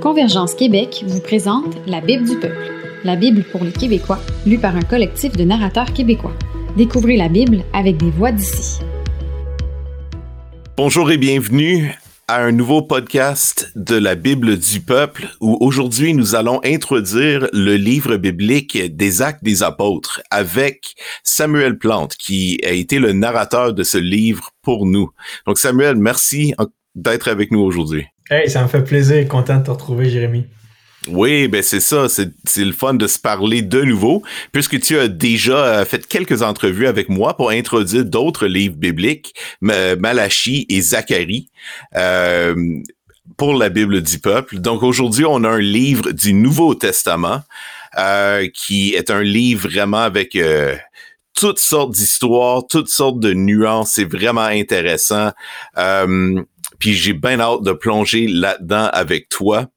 Convergence 0.00 0.54
Québec 0.54 1.04
vous 1.06 1.20
présente 1.20 1.76
La 1.86 2.00
Bible 2.00 2.28
du 2.28 2.36
peuple, 2.36 2.72
la 3.04 3.16
Bible 3.16 3.44
pour 3.50 3.64
les 3.64 3.72
Québécois, 3.72 4.18
lue 4.46 4.58
par 4.58 4.76
un 4.76 4.82
collectif 4.82 5.36
de 5.36 5.44
narrateurs 5.44 5.92
québécois. 5.92 6.34
Découvrez 6.76 7.16
la 7.16 7.28
Bible 7.28 7.64
avec 7.72 7.96
des 7.96 8.10
voix 8.10 8.32
d'ici. 8.32 8.80
Bonjour 10.76 11.10
et 11.10 11.18
bienvenue 11.18 11.94
à 12.28 12.42
un 12.42 12.52
nouveau 12.52 12.82
podcast 12.82 13.70
de 13.76 13.96
la 13.96 14.14
Bible 14.14 14.58
du 14.58 14.80
peuple 14.80 15.28
où 15.40 15.58
aujourd'hui 15.60 16.14
nous 16.14 16.34
allons 16.34 16.60
introduire 16.64 17.48
le 17.52 17.76
livre 17.76 18.16
biblique 18.16 18.78
des 18.96 19.22
actes 19.22 19.44
des 19.44 19.62
apôtres 19.62 20.22
avec 20.30 20.94
Samuel 21.22 21.78
Plante 21.78 22.16
qui 22.16 22.58
a 22.64 22.70
été 22.70 22.98
le 22.98 23.12
narrateur 23.12 23.74
de 23.74 23.82
ce 23.82 23.98
livre 23.98 24.50
pour 24.62 24.86
nous. 24.86 25.10
Donc 25.46 25.58
Samuel, 25.58 25.96
merci 25.96 26.54
d'être 26.94 27.28
avec 27.28 27.50
nous 27.50 27.60
aujourd'hui. 27.60 28.06
Hey, 28.30 28.48
ça 28.48 28.62
me 28.62 28.68
fait 28.68 28.82
plaisir, 28.82 29.28
content 29.28 29.58
de 29.58 29.64
te 29.64 29.70
retrouver 29.70 30.08
Jérémy. 30.08 30.46
Oui, 31.08 31.48
ben 31.48 31.62
c'est 31.62 31.80
ça, 31.80 32.06
c'est 32.08 32.64
le 32.64 32.72
fun 32.72 32.94
de 32.94 33.06
se 33.06 33.18
parler 33.18 33.60
de 33.60 33.82
nouveau, 33.82 34.22
puisque 34.52 34.80
tu 34.80 34.98
as 34.98 35.08
déjà 35.08 35.56
euh, 35.56 35.84
fait 35.84 36.06
quelques 36.06 36.40
entrevues 36.40 36.86
avec 36.86 37.10
moi 37.10 37.36
pour 37.36 37.50
introduire 37.50 38.06
d'autres 38.06 38.46
livres 38.46 38.76
bibliques, 38.76 39.34
Malachie 39.60 40.64
et 40.70 40.80
Zacharie. 40.80 41.50
Euh, 41.96 42.54
pour 43.38 43.54
la 43.54 43.70
Bible 43.70 44.02
du 44.02 44.18
peuple. 44.18 44.58
Donc 44.58 44.82
aujourd'hui, 44.82 45.24
on 45.26 45.44
a 45.44 45.48
un 45.48 45.58
livre 45.58 46.12
du 46.12 46.34
Nouveau 46.34 46.74
Testament 46.74 47.40
euh, 47.98 48.48
qui 48.52 48.94
est 48.94 49.10
un 49.10 49.22
livre 49.22 49.66
vraiment 49.66 50.02
avec 50.02 50.38
toutes 51.34 51.58
sortes 51.58 51.92
d'histoires, 51.92 52.62
toutes 52.68 52.90
sortes 52.90 53.18
de 53.20 53.32
nuances. 53.32 53.92
C'est 53.92 54.04
vraiment 54.04 54.42
intéressant. 54.42 55.32
Puis 56.84 56.92
j'ai 56.92 57.14
bien 57.14 57.40
hâte 57.40 57.62
de 57.62 57.72
plonger 57.72 58.26
là-dedans 58.26 58.90
avec 58.92 59.30
toi. 59.30 59.68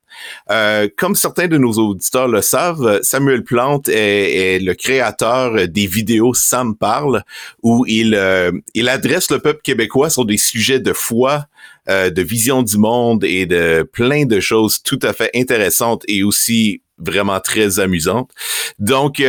Euh, 0.52 0.90
comme 0.98 1.16
certains 1.16 1.48
de 1.48 1.58
nos 1.58 1.72
auditeurs 1.72 2.28
le 2.28 2.42
savent, 2.42 3.00
Samuel 3.02 3.46
Plante 3.46 3.88
est, 3.88 4.60
le 4.62 4.74
créateur 4.74 5.70
des 5.70 5.88
vidéos 5.88 6.34
Sam 6.34 6.76
parle, 6.76 7.24
où 7.64 7.86
il, 7.88 8.14
euh, 8.14 8.52
il 8.74 8.90
adresse 8.90 9.32
le 9.32 9.40
peuple 9.40 9.62
québécois 9.64 10.10
sur 10.10 10.26
des 10.26 10.36
sujets 10.36 10.82
de 10.82 10.92
foi, 10.92 11.46
euh, 11.88 12.10
de 12.10 12.22
vision 12.22 12.62
du 12.62 12.78
monde 12.78 13.24
et 13.24 13.46
de 13.46 13.88
plein 13.90 14.26
de 14.26 14.42
choses 14.42 14.84
tout 14.84 15.00
à 15.02 15.14
fait 15.14 15.32
intéressantes 15.34 16.04
et 16.10 16.24
aussi 16.24 16.82
vraiment 16.98 17.40
très 17.40 17.80
amusantes. 17.80 18.32
Donc, 18.80 19.22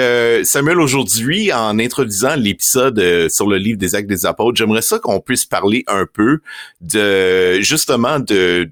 Samuel, 0.45 0.81
aujourd'hui, 0.81 1.53
en 1.53 1.79
introduisant 1.79 2.35
l'épisode 2.37 3.29
sur 3.29 3.47
le 3.47 3.57
livre 3.57 3.79
des 3.79 3.95
Actes 3.95 4.09
des 4.09 4.27
Apôtres, 4.27 4.57
j'aimerais 4.57 4.83
ça 4.83 4.99
qu'on 4.99 5.21
puisse 5.21 5.45
parler 5.45 5.85
un 5.87 6.07
peu 6.07 6.41
de 6.81 7.61
justement 7.61 8.21
de 8.21 8.71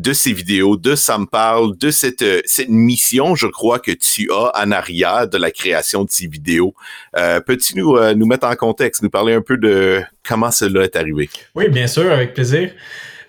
de 0.00 0.14
ces 0.14 0.32
vidéos, 0.32 0.76
de 0.76 0.94
ça 0.94 1.18
me 1.18 1.26
parle, 1.26 1.76
de 1.76 1.90
cette, 1.90 2.22
euh, 2.22 2.40
cette 2.46 2.70
mission, 2.70 3.34
je 3.34 3.46
crois, 3.46 3.78
que 3.78 3.90
tu 3.90 4.30
as 4.32 4.50
en 4.54 4.70
arrière 4.70 5.28
de 5.28 5.36
la 5.36 5.50
création 5.50 6.04
de 6.04 6.10
ces 6.10 6.26
vidéos. 6.26 6.74
Euh, 7.16 7.40
Peux-tu 7.40 7.76
nous, 7.76 7.96
euh, 7.96 8.14
nous 8.14 8.26
mettre 8.26 8.46
en 8.46 8.56
contexte, 8.56 9.02
nous 9.02 9.10
parler 9.10 9.34
un 9.34 9.42
peu 9.42 9.58
de 9.58 10.00
comment 10.26 10.50
cela 10.50 10.84
est 10.84 10.96
arrivé? 10.96 11.28
Oui, 11.54 11.68
bien 11.68 11.86
sûr, 11.86 12.10
avec 12.10 12.32
plaisir. 12.32 12.72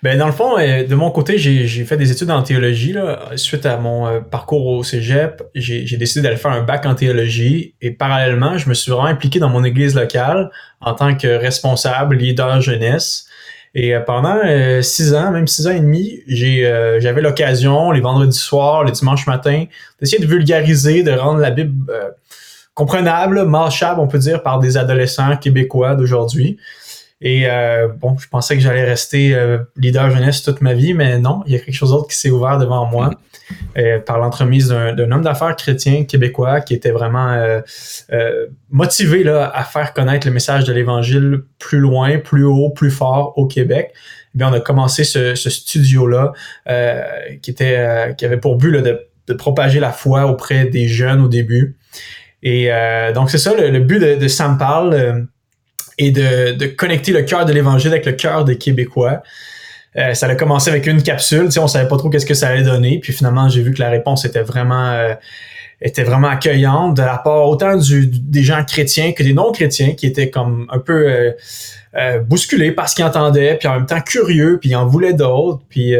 Ben, 0.04 0.18
dans 0.18 0.26
le 0.26 0.32
fond, 0.32 0.58
euh, 0.58 0.86
de 0.86 0.96
mon 0.96 1.12
côté, 1.12 1.38
j'ai 1.38 1.86
fait 1.86 1.98
des 1.98 2.12
études 2.12 2.32
en 2.32 2.42
théologie. 2.42 2.94
Là. 2.94 3.30
Suite 3.36 3.66
à 3.66 3.78
mon 3.78 4.22
parcours 4.24 4.66
au 4.66 4.84
cégep, 4.84 5.44
j'ai 5.54 5.98
décidé 5.98 6.22
d'aller 6.22 6.38
faire 6.38 6.52
un 6.52 6.64
bac 6.64 6.86
en 6.86 6.96
théologie 6.96 7.76
et 7.82 7.92
parallèlement, 7.92 8.58
je 8.58 8.68
me 8.68 8.74
suis 8.74 8.92
vraiment 8.92 9.08
impliqué 9.08 9.40
dans 9.40 9.50
mon 9.50 9.64
église 9.64 9.96
locale 9.96 10.50
en 10.80 10.94
tant 10.94 11.16
que 11.16 11.28
responsable, 11.28 12.16
leader 12.16 12.62
jeunesse. 12.62 13.28
Et 13.74 13.96
euh, 13.96 14.02
pendant 14.02 14.38
euh, 14.44 14.82
six 14.82 15.14
ans, 15.14 15.32
même 15.32 15.48
six 15.48 15.68
ans 15.68 15.72
et 15.72 15.80
demi, 15.80 16.20
j'ai, 16.28 16.66
euh, 16.66 17.00
j'avais 17.00 17.22
l'occasion, 17.22 17.92
les 17.92 18.02
vendredis 18.02 18.38
soirs, 18.38 18.84
les 18.84 18.92
dimanches 18.92 19.28
matins, 19.28 19.66
d'essayer 20.00 20.22
de 20.22 20.28
vulgariser, 20.28 21.04
de 21.04 21.12
rendre 21.12 21.40
la 21.40 21.52
Bible 21.52 21.74
comprenable, 22.74 23.46
marchable, 23.46 24.00
on 24.00 24.08
peut 24.08 24.20
dire, 24.20 24.44
par 24.44 24.60
des 24.60 24.78
adolescents 24.78 25.38
québécois 25.38 25.96
d'aujourd'hui. 25.96 26.58
Et 27.22 27.46
bon, 28.00 28.18
je 28.18 28.28
pensais 28.28 28.56
que 28.56 28.62
j'allais 28.62 28.84
rester 28.84 29.38
leader 29.78 30.10
jeunesse 30.10 30.42
toute 30.42 30.62
ma 30.62 30.74
vie, 30.74 30.94
mais 30.94 31.20
non, 31.20 31.44
il 31.46 31.54
y 31.54 31.56
a 31.56 31.60
quelque 31.60 31.76
chose 31.76 31.92
d'autre 31.92 32.08
qui 32.08 32.18
s'est 32.18 32.32
ouvert 32.32 32.58
devant 32.58 32.86
moi. 32.88 33.12
Euh, 33.78 34.00
par 34.00 34.20
l'entremise 34.20 34.68
d'un 34.70 35.12
homme 35.12 35.22
d'affaires 35.22 35.56
chrétien 35.56 36.04
québécois 36.04 36.60
qui 36.60 36.74
était 36.74 36.92
vraiment 36.92 37.32
euh, 37.32 37.62
euh, 38.12 38.48
motivé 38.70 39.24
là, 39.24 39.50
à 39.54 39.64
faire 39.64 39.94
connaître 39.94 40.28
le 40.28 40.34
message 40.34 40.66
de 40.66 40.74
l'Évangile 40.74 41.44
plus 41.58 41.80
loin, 41.80 42.18
plus 42.18 42.44
haut, 42.44 42.70
plus 42.70 42.92
fort 42.92 43.38
au 43.38 43.48
Québec. 43.48 43.94
Eh 44.36 44.38
bien, 44.38 44.50
on 44.50 44.54
a 44.54 44.60
commencé 44.60 45.04
ce, 45.04 45.36
studio-là 45.36 46.34
qui, 47.42 47.52
était, 47.52 48.14
qui 48.18 48.26
avait 48.26 48.38
pour 48.38 48.58
but 48.58 48.72
de, 48.72 49.34
propager 49.34 49.80
la 49.80 49.92
foi 49.92 50.26
auprès 50.26 50.66
des 50.66 50.88
jeunes 50.88 51.22
au 51.22 51.30
début. 51.30 51.78
Et 52.44 52.70
donc, 53.14 53.30
c'est 53.30 53.38
ça, 53.38 53.54
le, 53.54 53.80
but 53.80 54.00
de, 54.00 54.16
de 54.16 54.28
Sam 54.28 54.58
Parle 54.58 55.28
est 56.08 56.12
de, 56.12 56.66
connecter 56.68 57.12
le 57.12 57.24
cœur 57.24 57.46
de 57.46 57.54
l'Évangile 57.54 57.92
avec 57.92 58.06
le 58.06 58.14
cœur 58.14 58.46
des 58.46 58.58
Québécois. 58.58 59.22
Euh, 59.98 60.14
ça 60.14 60.28
a 60.28 60.36
commencé 60.36 60.70
avec 60.70 60.88
une 60.88 61.04
capsule, 61.04 61.50
tu 61.50 61.60
on 61.60 61.68
savait 61.68 61.90
pas 61.90 61.98
trop 61.98 62.10
qu'est-ce 62.10 62.26
que 62.26 62.34
ça 62.34 62.48
allait 62.48 62.64
donner, 62.64 63.00
puis 63.00 63.12
finalement 63.12 63.50
j'ai 63.50 63.62
vu 63.62 63.74
que 63.74 63.80
la 63.80 63.90
réponse 63.90 64.24
était 64.24 64.42
vraiment 64.42 64.90
euh, 64.92 65.14
était 65.82 66.04
vraiment 66.04 66.30
accueillante 66.30 66.96
de 66.96 67.02
la 67.02 67.18
part 67.18 67.50
autant 67.50 67.76
du, 67.76 68.08
des 68.08 68.44
gens 68.44 68.64
chrétiens 68.64 69.12
que 69.12 69.22
des 69.22 69.34
non 69.34 69.52
chrétiens 69.52 69.92
qui 69.92 70.06
étaient 70.06 70.30
comme 70.30 70.66
un 70.70 70.80
peu 70.80 71.34
euh 71.98 72.20
bousculés 72.26 72.72
par 72.72 72.88
ce 72.88 72.96
qu'ils 72.96 73.04
entendaient, 73.04 73.58
puis 73.58 73.68
en 73.68 73.74
même 73.74 73.86
temps 73.86 74.00
curieux, 74.00 74.60
puis 74.62 74.70
ils 74.70 74.76
en 74.78 74.86
voulaient 74.86 75.14
d'autres, 75.14 75.60
puis 75.68 75.94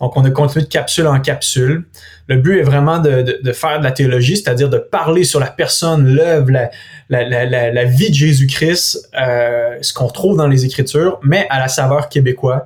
donc 0.00 0.16
on 0.16 0.24
a 0.24 0.30
continué 0.30 0.64
de 0.64 0.70
capsule 0.70 1.06
en 1.06 1.20
capsule. 1.20 1.84
Le 2.28 2.36
but 2.36 2.58
est 2.58 2.62
vraiment 2.62 2.98
de, 2.98 3.22
de, 3.22 3.40
de 3.42 3.52
faire 3.52 3.78
de 3.78 3.84
la 3.84 3.90
théologie, 3.90 4.36
c'est-à-dire 4.36 4.68
de 4.68 4.78
parler 4.78 5.24
sur 5.24 5.40
la 5.40 5.46
personne, 5.46 6.06
l'œuvre, 6.06 6.50
la, 6.50 6.70
la, 7.08 7.46
la, 7.46 7.72
la, 7.72 7.84
vie 7.84 8.10
de 8.10 8.14
Jésus-Christ, 8.14 9.10
ce 9.14 9.92
qu'on 9.94 10.08
trouve 10.08 10.36
dans 10.36 10.46
les 10.46 10.64
Écritures, 10.64 11.18
mais 11.22 11.46
à 11.50 11.58
la 11.58 11.68
saveur 11.68 12.08
québécoise 12.08 12.62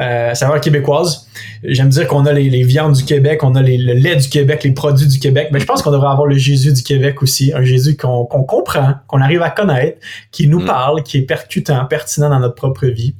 euh, 0.00 0.32
saveur 0.34 0.60
québécoise. 0.60 1.26
J'aime 1.64 1.88
dire 1.88 2.06
qu'on 2.06 2.24
a 2.26 2.32
les, 2.32 2.48
les, 2.48 2.62
viandes 2.62 2.92
du 2.92 3.04
Québec, 3.04 3.42
on 3.42 3.56
a 3.56 3.62
les, 3.62 3.76
le 3.76 3.94
lait 3.94 4.14
du 4.14 4.28
Québec, 4.28 4.62
les 4.62 4.70
produits 4.70 5.08
du 5.08 5.18
Québec, 5.18 5.48
mais 5.50 5.58
je 5.58 5.66
pense 5.66 5.82
qu'on 5.82 5.90
devrait 5.90 6.10
avoir 6.10 6.26
le 6.26 6.36
Jésus 6.36 6.72
du 6.72 6.82
Québec 6.82 7.20
aussi, 7.22 7.52
un 7.52 7.64
Jésus 7.64 7.96
qu'on 7.96 8.24
comprend, 8.24 8.94
qu'on 9.08 9.20
arrive 9.20 9.42
à 9.42 9.50
connaître, 9.50 9.98
qui 10.30 10.46
nous 10.46 10.60
mm. 10.60 10.66
parle, 10.66 11.02
qui 11.02 11.18
est 11.18 11.22
percutant, 11.22 11.84
pertinent 11.86 12.30
dans 12.30 12.38
notre 12.38 12.54
propre 12.54 12.86
vie. 12.86 13.16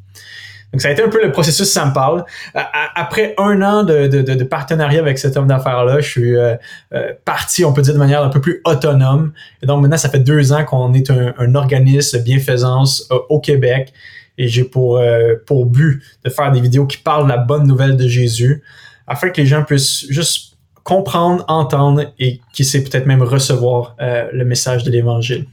Donc, 0.73 0.83
ça 0.83 0.89
a 0.89 0.91
été 0.93 1.03
un 1.03 1.09
peu 1.09 1.23
le 1.23 1.33
processus 1.33 1.71
ça 1.71 1.87
parle. 1.87 2.25
Après 2.55 3.35
un 3.39 3.63
an 3.63 3.85
de, 3.85 4.07
de, 4.07 4.21
de, 4.21 4.45
partenariat 4.45 5.01
avec 5.01 5.19
cet 5.19 5.37
homme 5.37 5.47
d'affaires-là, 5.47 6.01
je 6.01 6.09
suis 6.09 6.37
euh, 6.37 6.57
euh, 6.93 7.13
parti, 7.25 7.65
on 7.65 7.73
peut 7.73 7.81
dire, 7.81 7.95
de 7.95 7.99
manière 7.99 8.23
un 8.23 8.29
peu 8.29 8.41
plus 8.41 8.61
autonome. 8.65 9.33
Et 9.63 9.67
donc, 9.67 9.81
maintenant, 9.81 9.97
ça 9.97 10.11
fait 10.11 10.19
deux 10.19 10.53
ans 10.53 10.65
qu'on 10.65 10.93
est 10.93 11.11
un, 11.11 11.55
organisme 11.55 12.19
bienfaisance 12.19 13.09
euh, 13.11 13.19
au 13.31 13.41
Québec 13.41 13.95
et 14.39 14.49
j'ai 14.49 14.65
pour, 14.65 14.99
euh, 14.99 15.35
but 15.67 16.03
de 16.25 16.31
faire 16.31 16.53
des 16.53 16.61
vidéos 16.61 16.87
qui 16.87 16.99
parlent 16.99 17.25
de 17.25 17.31
la 17.31 17.39
bonne 17.39 17.67
nouvelle 17.67 17.97
de 17.97 18.07
Jésus 18.07 18.63
afin 19.07 19.31
que 19.31 19.41
les 19.41 19.47
gens 19.47 19.65
puissent 19.65 20.07
juste 20.09 20.57
comprendre, 20.85 21.45
entendre 21.49 22.13
et 22.19 22.41
qui 22.53 22.65
sait 22.65 22.83
peut-être 22.83 23.05
même 23.05 23.23
recevoir 23.23 23.97
euh, 24.01 24.29
le 24.33 24.45
message 24.45 24.85
de 24.85 24.91
l'Évangile. 24.91 25.47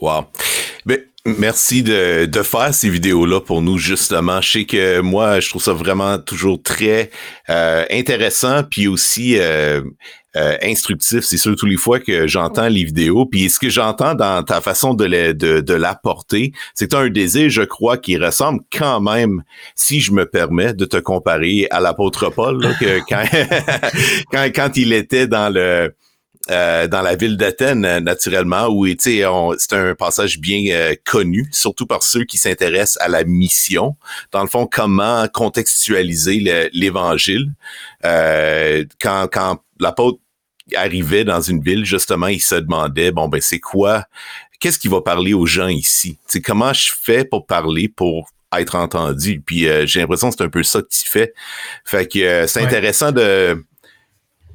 Wow. 0.00 0.26
Mais 0.86 1.04
Merci 1.26 1.82
de, 1.82 2.26
de 2.26 2.42
faire 2.44 2.72
ces 2.72 2.88
vidéos-là 2.88 3.40
pour 3.40 3.60
nous, 3.60 3.78
justement. 3.78 4.40
Je 4.40 4.50
sais 4.50 4.64
que 4.64 5.00
moi, 5.00 5.40
je 5.40 5.48
trouve 5.48 5.62
ça 5.62 5.72
vraiment 5.72 6.18
toujours 6.20 6.62
très 6.62 7.10
euh, 7.50 7.84
intéressant, 7.90 8.62
puis 8.62 8.86
aussi 8.86 9.36
euh, 9.36 9.80
euh, 10.36 10.56
instructif. 10.62 11.24
C'est 11.24 11.36
sûr, 11.36 11.56
tous 11.56 11.66
les 11.66 11.76
fois 11.76 11.98
que 11.98 12.28
j'entends 12.28 12.68
les 12.68 12.84
vidéos, 12.84 13.26
puis 13.26 13.50
ce 13.50 13.58
que 13.58 13.68
j'entends 13.68 14.14
dans 14.14 14.44
ta 14.44 14.60
façon 14.60 14.94
de, 14.94 15.32
de, 15.32 15.60
de 15.60 15.74
l'apporter, 15.74 16.52
c'est 16.74 16.84
que 16.84 16.90
tu 16.90 16.96
as 16.96 17.00
un 17.00 17.10
désir, 17.10 17.50
je 17.50 17.62
crois, 17.62 17.98
qui 17.98 18.16
ressemble 18.18 18.60
quand 18.70 19.00
même, 19.00 19.42
si 19.74 19.98
je 20.00 20.12
me 20.12 20.26
permets, 20.26 20.74
de 20.74 20.84
te 20.84 20.96
comparer 20.96 21.66
à 21.72 21.80
l'apôtre 21.80 22.30
Paul, 22.30 22.62
que 22.78 23.00
quand, 23.08 23.24
quand, 24.30 24.48
quand 24.54 24.76
il 24.76 24.92
était 24.92 25.26
dans 25.26 25.52
le 25.52 25.92
euh, 26.48 26.86
dans 26.86 27.02
la 27.02 27.16
ville 27.16 27.36
d'Athènes, 27.36 27.84
euh, 27.84 27.98
naturellement, 27.98 28.68
où 28.68 28.86
c'est 28.98 29.24
un 29.24 29.94
passage 29.96 30.38
bien 30.38 30.62
euh, 30.70 30.94
connu, 31.04 31.48
surtout 31.50 31.86
par 31.86 32.04
ceux 32.04 32.24
qui 32.24 32.38
s'intéressent 32.38 33.02
à 33.02 33.08
la 33.08 33.24
mission. 33.24 33.96
Dans 34.30 34.42
le 34.42 34.48
fond, 34.48 34.68
comment 34.70 35.26
contextualiser 35.26 36.70
l'Évangile. 36.72 37.52
quand 38.02 39.28
quand 39.32 39.60
l'apôtre 39.80 40.20
arrivait 40.76 41.24
dans 41.24 41.40
une 41.40 41.60
ville, 41.60 41.84
justement, 41.84 42.28
il 42.28 42.40
se 42.40 42.54
demandait, 42.54 43.10
bon, 43.10 43.28
ben 43.28 43.40
c'est 43.40 43.60
quoi, 43.60 44.04
qu'est-ce 44.60 44.78
qui 44.78 44.88
va 44.88 45.00
parler 45.00 45.34
aux 45.34 45.46
gens 45.46 45.68
ici? 45.68 46.18
c'est 46.26 46.40
comment 46.40 46.72
je 46.72 46.92
fais 47.00 47.24
pour 47.24 47.46
parler, 47.46 47.88
pour 47.88 48.30
être 48.56 48.76
entendu? 48.76 49.42
Puis 49.44 49.66
j'ai 49.86 50.00
l'impression 50.00 50.30
que 50.30 50.36
c'est 50.38 50.44
un 50.44 50.48
peu 50.48 50.62
ça 50.62 50.80
que 50.80 50.88
tu 50.88 51.08
fais. 51.08 51.32
Fait 51.84 52.06
que 52.06 52.46
c'est 52.46 52.62
intéressant 52.62 53.10
de 53.10 53.64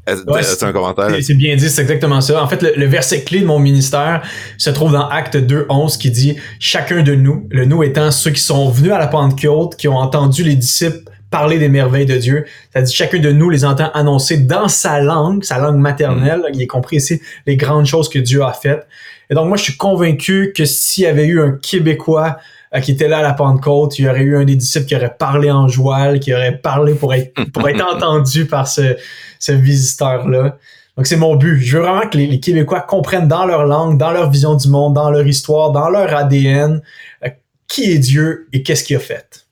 c'est 0.08 0.64
un 0.64 0.72
commentaire? 0.72 1.10
C'est 1.22 1.34
bien 1.34 1.56
dit, 1.56 1.70
c'est 1.70 1.82
exactement 1.82 2.22
ça. 2.22 2.44
En 2.44 2.48
fait, 2.48 2.62
le, 2.62 2.86
verset 2.86 3.22
clé 3.22 3.42
de 3.42 3.46
mon 3.46 3.60
ministère 3.60 4.24
se 4.58 4.70
trouve 4.70 4.92
dans 4.92 5.08
Acte 5.08 5.38
2, 5.38 5.68
11 5.70 5.98
qui 5.98 6.12
dit 6.12 6.38
Chacun 6.60 7.04
de 7.04 7.16
nous, 7.16 7.48
le 7.52 7.66
nous 7.66 7.84
étant 7.84 8.12
ceux 8.12 8.32
qui 8.32 8.42
sont 8.42 8.70
venus 8.70 8.92
à 8.92 9.00
la 9.00 9.08
Pentecôte, 9.08 9.76
qui 9.76 9.88
ont 9.88 9.98
entendu 9.98 10.44
les 10.44 10.56
disciples 10.56 11.12
parler 11.30 11.58
des 11.58 11.70
merveilles 11.70 12.06
de 12.06 12.18
Dieu. 12.18 12.46
C'est-à-dire 12.72 12.94
chacun 12.94 13.20
de 13.20 13.32
nous 13.32 13.50
les 13.50 13.64
entend 13.64 13.90
annoncer 13.94 14.38
dans 14.38 14.68
sa 14.68 15.00
langue, 15.00 15.44
sa 15.44 15.58
langue 15.58 15.78
maternelle, 15.78 16.44
il 16.54 16.62
est 16.62 16.68
compris 16.68 16.98
ici 16.98 17.22
les 17.48 17.56
grandes 17.56 17.86
choses 17.86 18.10
que 18.10 18.20
Dieu 18.20 18.44
a 18.44 18.52
faites. 18.52 18.86
Et 19.30 19.34
donc 19.34 19.48
moi, 19.48 19.56
je 19.56 19.64
suis 19.64 19.78
convaincu 19.78 20.52
que 20.56 20.66
s'il 20.66 21.06
y 21.06 21.08
avait 21.08 21.26
eu 21.26 21.42
un 21.42 21.52
Québécois 21.52 22.38
qui 22.80 22.92
était 22.92 23.10
là 23.10 23.18
à 23.18 23.22
la 23.22 23.34
Pentecôte, 23.34 24.00
il 24.00 24.06
y 24.06 24.10
aurait 24.10 24.22
eu 24.22 24.38
un 24.38 24.46
des 24.46 24.56
disciples 24.56 24.86
qui 24.86 24.96
aurait 24.96 25.16
parlé 25.18 25.52
en 25.52 25.68
joual, 25.68 26.22
qui 26.22 26.34
aurait 26.34 26.58
parlé 26.58 26.94
pour 26.94 27.14
être, 27.14 27.34
pour 27.52 27.68
être 27.68 27.86
entendu 27.96 28.46
par 28.46 28.68
ce, 28.68 28.96
ce 29.40 29.52
visiteur-là. 29.52 30.58
Donc 30.96 31.08
c'est 31.08 31.18
mon 31.18 31.36
but. 31.36 31.60
Je 31.60 31.78
veux 31.78 31.84
vraiment 31.84 32.08
que 32.08 32.18
les, 32.18 32.40
Québécois 32.40 32.82
comprennent 32.82 33.28
dans 33.28 33.46
leur 33.46 33.66
langue, 33.66 33.98
dans 33.98 34.12
leur 34.12 34.30
vision 34.30 34.56
du 34.56 34.70
monde, 34.70 34.94
dans 34.94 35.10
leur 35.10 35.26
histoire, 35.26 35.72
dans 35.72 35.90
leur 35.90 36.14
ADN, 36.14 36.82
euh, 37.26 37.30
qui 37.68 37.92
est 37.92 37.98
Dieu 37.98 38.48
et 38.54 38.64
qu'est-ce 38.64 38.84
qu'il 38.84 38.96
a 38.96 39.00
fait. 39.00 39.46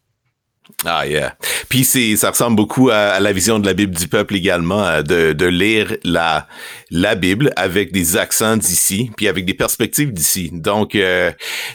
Ah 0.86 1.06
yeah. 1.06 1.36
Puis 1.68 1.84
c'est 1.84 2.16
ça 2.16 2.30
ressemble 2.30 2.56
beaucoup 2.56 2.90
à, 2.90 3.20
la 3.20 3.34
vision 3.34 3.60
de 3.60 3.66
la 3.66 3.74
Bible 3.74 3.96
du 3.96 4.08
peuple 4.08 4.36
également 4.36 4.86
euh, 4.86 5.02
de, 5.02 5.34
de 5.34 5.46
lire 5.46 5.96
la 6.04 6.48
la 6.90 7.16
Bible 7.16 7.52
avec 7.58 7.92
des 7.92 8.16
accents 8.16 8.56
d'ici 8.56 9.12
puis 9.18 9.28
avec 9.28 9.46
des 9.46 9.54
perspectives 9.54 10.14
d'ici. 10.14 10.52
Donc 10.54 10.96
euh, 10.96 11.32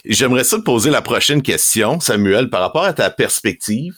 j'aimerais 0.06 0.44
ça 0.44 0.56
te 0.56 0.62
poser 0.62 0.90
la 0.90 1.02
prochaine 1.02 1.42
question 1.42 2.00
Samuel 2.00 2.48
par 2.48 2.62
rapport 2.62 2.84
à 2.84 2.94
ta 2.94 3.10
perspective 3.10 3.92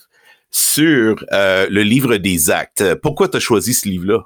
sur 0.50 1.24
euh, 1.32 1.66
le 1.70 1.82
livre 1.82 2.16
des 2.16 2.50
actes. 2.50 2.94
Pourquoi 3.02 3.28
tu 3.28 3.36
as 3.36 3.40
choisi 3.40 3.74
ce 3.74 3.88
livre-là? 3.88 4.20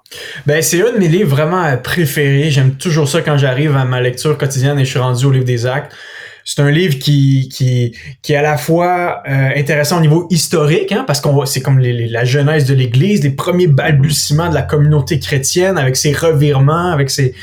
Ben, 0.47 0.63
c'est 0.63 0.87
un 0.87 0.93
de 0.93 0.99
mes 0.99 1.09
livres 1.09 1.31
vraiment 1.31 1.77
préférés. 1.77 2.51
J'aime 2.51 2.77
toujours 2.77 3.09
ça 3.09 3.21
quand 3.21 3.37
j'arrive 3.37 3.77
à 3.77 3.85
ma 3.85 4.01
lecture 4.01 4.39
quotidienne 4.39 4.79
et 4.79 4.85
je 4.85 4.91
suis 4.91 4.99
rendu 4.99 5.25
au 5.25 5.31
livre 5.31 5.45
des 5.45 5.67
actes 5.67 5.93
c'est 6.53 6.63
un 6.63 6.71
livre 6.73 6.99
qui, 6.99 7.49
qui, 7.49 7.97
qui 8.23 8.33
est 8.33 8.37
à 8.37 8.43
la 8.43 8.57
fois 8.57 9.23
euh, 9.29 9.51
intéressant 9.55 9.99
au 9.99 10.01
niveau 10.01 10.27
historique, 10.31 10.91
hein, 10.91 11.05
parce 11.07 11.21
qu'on 11.21 11.47
c'est 11.47 11.61
comme 11.61 11.79
les, 11.79 12.09
la 12.09 12.25
genèse 12.25 12.65
de 12.65 12.75
l'Église, 12.75 13.23
les 13.23 13.31
premiers 13.31 13.69
balbutiements 13.69 14.49
de 14.49 14.55
la 14.55 14.63
communauté 14.63 15.21
chrétienne, 15.21 15.79
avec 15.79 15.95
ses 15.95 16.13
revirements, 16.13 16.91
avec 16.91 17.09
ses, 17.09 17.37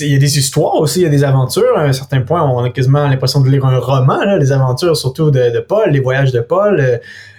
il 0.00 0.10
y 0.10 0.14
a 0.14 0.18
des 0.18 0.38
histoires 0.38 0.76
aussi, 0.76 1.00
il 1.00 1.02
y 1.02 1.06
a 1.06 1.10
des 1.10 1.22
aventures. 1.22 1.76
À 1.76 1.82
un 1.82 1.92
certain 1.92 2.22
point, 2.22 2.42
on 2.42 2.64
a 2.64 2.70
quasiment 2.70 3.06
l'impression 3.06 3.42
de 3.42 3.50
lire 3.50 3.66
un 3.66 3.78
roman, 3.78 4.24
là, 4.24 4.38
les 4.38 4.50
aventures 4.52 4.96
surtout 4.96 5.30
de, 5.30 5.50
de 5.50 5.60
Paul, 5.60 5.90
les 5.90 6.00
voyages 6.00 6.32
de 6.32 6.40
Paul. 6.40 6.80
Euh, 6.80 6.96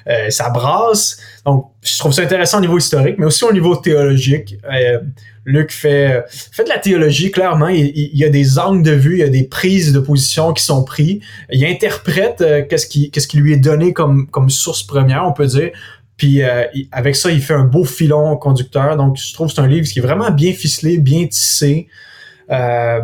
euh, 0.07 0.29
ça 0.29 0.49
brasse. 0.49 1.19
Donc, 1.45 1.71
je 1.81 1.97
trouve 1.97 2.13
ça 2.13 2.21
intéressant 2.21 2.59
au 2.59 2.61
niveau 2.61 2.77
historique, 2.77 3.15
mais 3.17 3.25
aussi 3.25 3.43
au 3.43 3.51
niveau 3.51 3.75
théologique. 3.75 4.57
Euh, 4.71 4.99
Luc 5.47 5.71
fait, 5.71 6.25
fait 6.29 6.65
de 6.65 6.69
la 6.69 6.77
théologie, 6.77 7.31
clairement. 7.31 7.69
Il, 7.69 7.85
il, 7.95 8.17
y 8.17 8.25
a 8.25 8.29
des 8.29 8.59
angles 8.59 8.83
de 8.83 8.91
vue, 8.91 9.13
il 9.13 9.19
y 9.19 9.23
a 9.23 9.29
des 9.29 9.45
prises 9.45 9.93
de 9.93 9.99
position 9.99 10.51
qui 10.51 10.61
sont 10.61 10.83
prises. 10.83 11.21
Il 11.49 11.65
interprète 11.65 12.41
euh, 12.41 12.63
qu'est-ce 12.69 12.85
qui, 12.85 13.09
qu'est-ce 13.09 13.29
qui 13.29 13.37
lui 13.37 13.53
est 13.53 13.57
donné 13.57 13.93
comme, 13.93 14.27
comme 14.27 14.49
source 14.49 14.83
première, 14.83 15.25
on 15.25 15.31
peut 15.31 15.45
dire. 15.45 15.71
Puis 16.17 16.43
euh, 16.43 16.65
avec 16.91 17.15
ça, 17.15 17.31
il 17.31 17.41
fait 17.41 17.53
un 17.53 17.63
beau 17.63 17.85
filon 17.85 18.35
conducteur. 18.35 18.97
Donc, 18.97 19.15
je 19.15 19.33
trouve 19.33 19.47
que 19.47 19.53
c'est 19.53 19.61
un 19.61 19.67
livre 19.67 19.87
qui 19.87 19.99
est 19.99 20.01
vraiment 20.01 20.31
bien 20.31 20.51
ficelé, 20.51 20.97
bien 20.97 21.25
tissé. 21.27 21.87
Euh, 22.51 22.99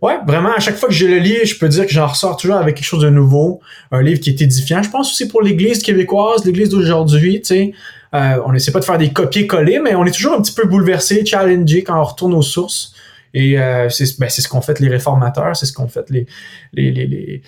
ouais, 0.00 0.18
vraiment, 0.24 0.52
à 0.52 0.60
chaque 0.60 0.76
fois 0.76 0.88
que 0.88 0.94
je 0.94 1.06
le 1.06 1.18
lis, 1.18 1.44
je 1.44 1.58
peux 1.58 1.68
dire 1.68 1.86
que 1.86 1.92
j'en 1.92 2.06
ressors 2.06 2.36
toujours 2.36 2.56
avec 2.56 2.76
quelque 2.76 2.86
chose 2.86 3.02
de 3.02 3.10
nouveau. 3.10 3.60
Un 3.90 4.02
livre 4.02 4.20
qui 4.20 4.30
est 4.30 4.40
édifiant. 4.40 4.80
Je 4.84 4.90
pense 4.90 5.10
aussi 5.10 5.26
pour 5.26 5.42
l'Église 5.42 5.82
québécoise, 5.82 6.44
l'Église 6.44 6.68
d'aujourd'hui, 6.68 7.40
tu 7.40 7.46
sais. 7.46 7.72
Euh, 8.14 8.40
on 8.44 8.52
n'essaie 8.52 8.72
pas 8.72 8.80
de 8.80 8.84
faire 8.84 8.98
des 8.98 9.12
copier-coller, 9.12 9.78
mais 9.78 9.94
on 9.94 10.04
est 10.04 10.10
toujours 10.10 10.34
un 10.34 10.42
petit 10.42 10.54
peu 10.54 10.66
bouleversé, 10.66 11.24
challengé 11.24 11.84
quand 11.84 12.00
on 12.00 12.04
retourne 12.04 12.34
aux 12.34 12.42
sources. 12.42 12.92
Et 13.34 13.58
euh, 13.58 13.88
ben, 14.18 14.28
c'est 14.28 14.42
ce 14.42 14.48
qu'ont 14.48 14.62
fait 14.62 14.80
les 14.80 14.88
réformateurs, 14.88 15.56
c'est 15.56 15.66
ce 15.66 15.72
qu'ont 15.72 15.88
fait 15.88 16.10
les, 16.10 16.26
les, 16.72 16.90
les, 16.90 17.42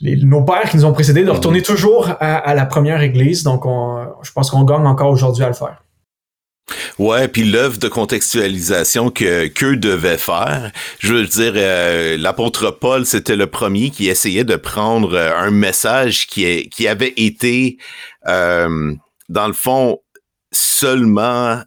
les, 0.00 0.16
nos 0.16 0.42
pères 0.42 0.68
qui 0.68 0.76
nous 0.76 0.84
ont 0.84 0.92
précédés, 0.92 1.22
de 1.22 1.30
retourner 1.30 1.62
toujours 1.62 2.08
à, 2.08 2.36
à 2.36 2.54
la 2.54 2.66
première 2.66 3.00
Église. 3.02 3.44
Donc, 3.44 3.66
on, 3.66 4.06
je 4.22 4.32
pense 4.32 4.50
qu'on 4.50 4.64
gagne 4.64 4.86
encore 4.86 5.10
aujourd'hui 5.10 5.44
à 5.44 5.48
le 5.48 5.54
faire. 5.54 5.82
Ouais, 6.98 7.28
puis 7.28 7.44
l'œuvre 7.44 7.78
de 7.78 7.88
contextualisation 7.88 9.10
que 9.10 9.48
qu'eux 9.48 9.76
devaient 9.76 10.18
faire, 10.18 10.70
je 10.98 11.14
veux 11.14 11.26
dire, 11.26 11.52
euh, 11.56 12.16
l'apôtre 12.18 12.70
Paul, 12.70 13.06
c'était 13.06 13.36
le 13.36 13.46
premier 13.46 13.90
qui 13.90 14.08
essayait 14.08 14.44
de 14.44 14.56
prendre 14.56 15.14
euh, 15.14 15.32
un 15.36 15.50
message 15.50 16.26
qui, 16.26 16.44
est, 16.44 16.68
qui 16.68 16.86
avait 16.86 17.14
été, 17.16 17.78
euh, 18.28 18.92
dans 19.30 19.46
le 19.46 19.52
fond, 19.52 19.98
seulement 20.52 21.62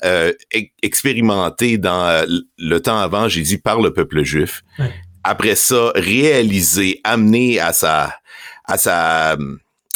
expérimenté 0.82 1.78
dans 1.78 2.28
le 2.58 2.80
temps 2.80 3.00
avant 3.00 3.30
Jésus 3.30 3.58
par 3.58 3.80
le 3.80 3.94
peuple 3.94 4.24
juif. 4.24 4.62
Après 5.24 5.56
ça, 5.56 5.92
réalisé, 5.96 7.00
amené 7.06 7.60
à 7.60 7.72
sa, 7.72 8.14
à 8.66 8.78
sa, 8.78 9.38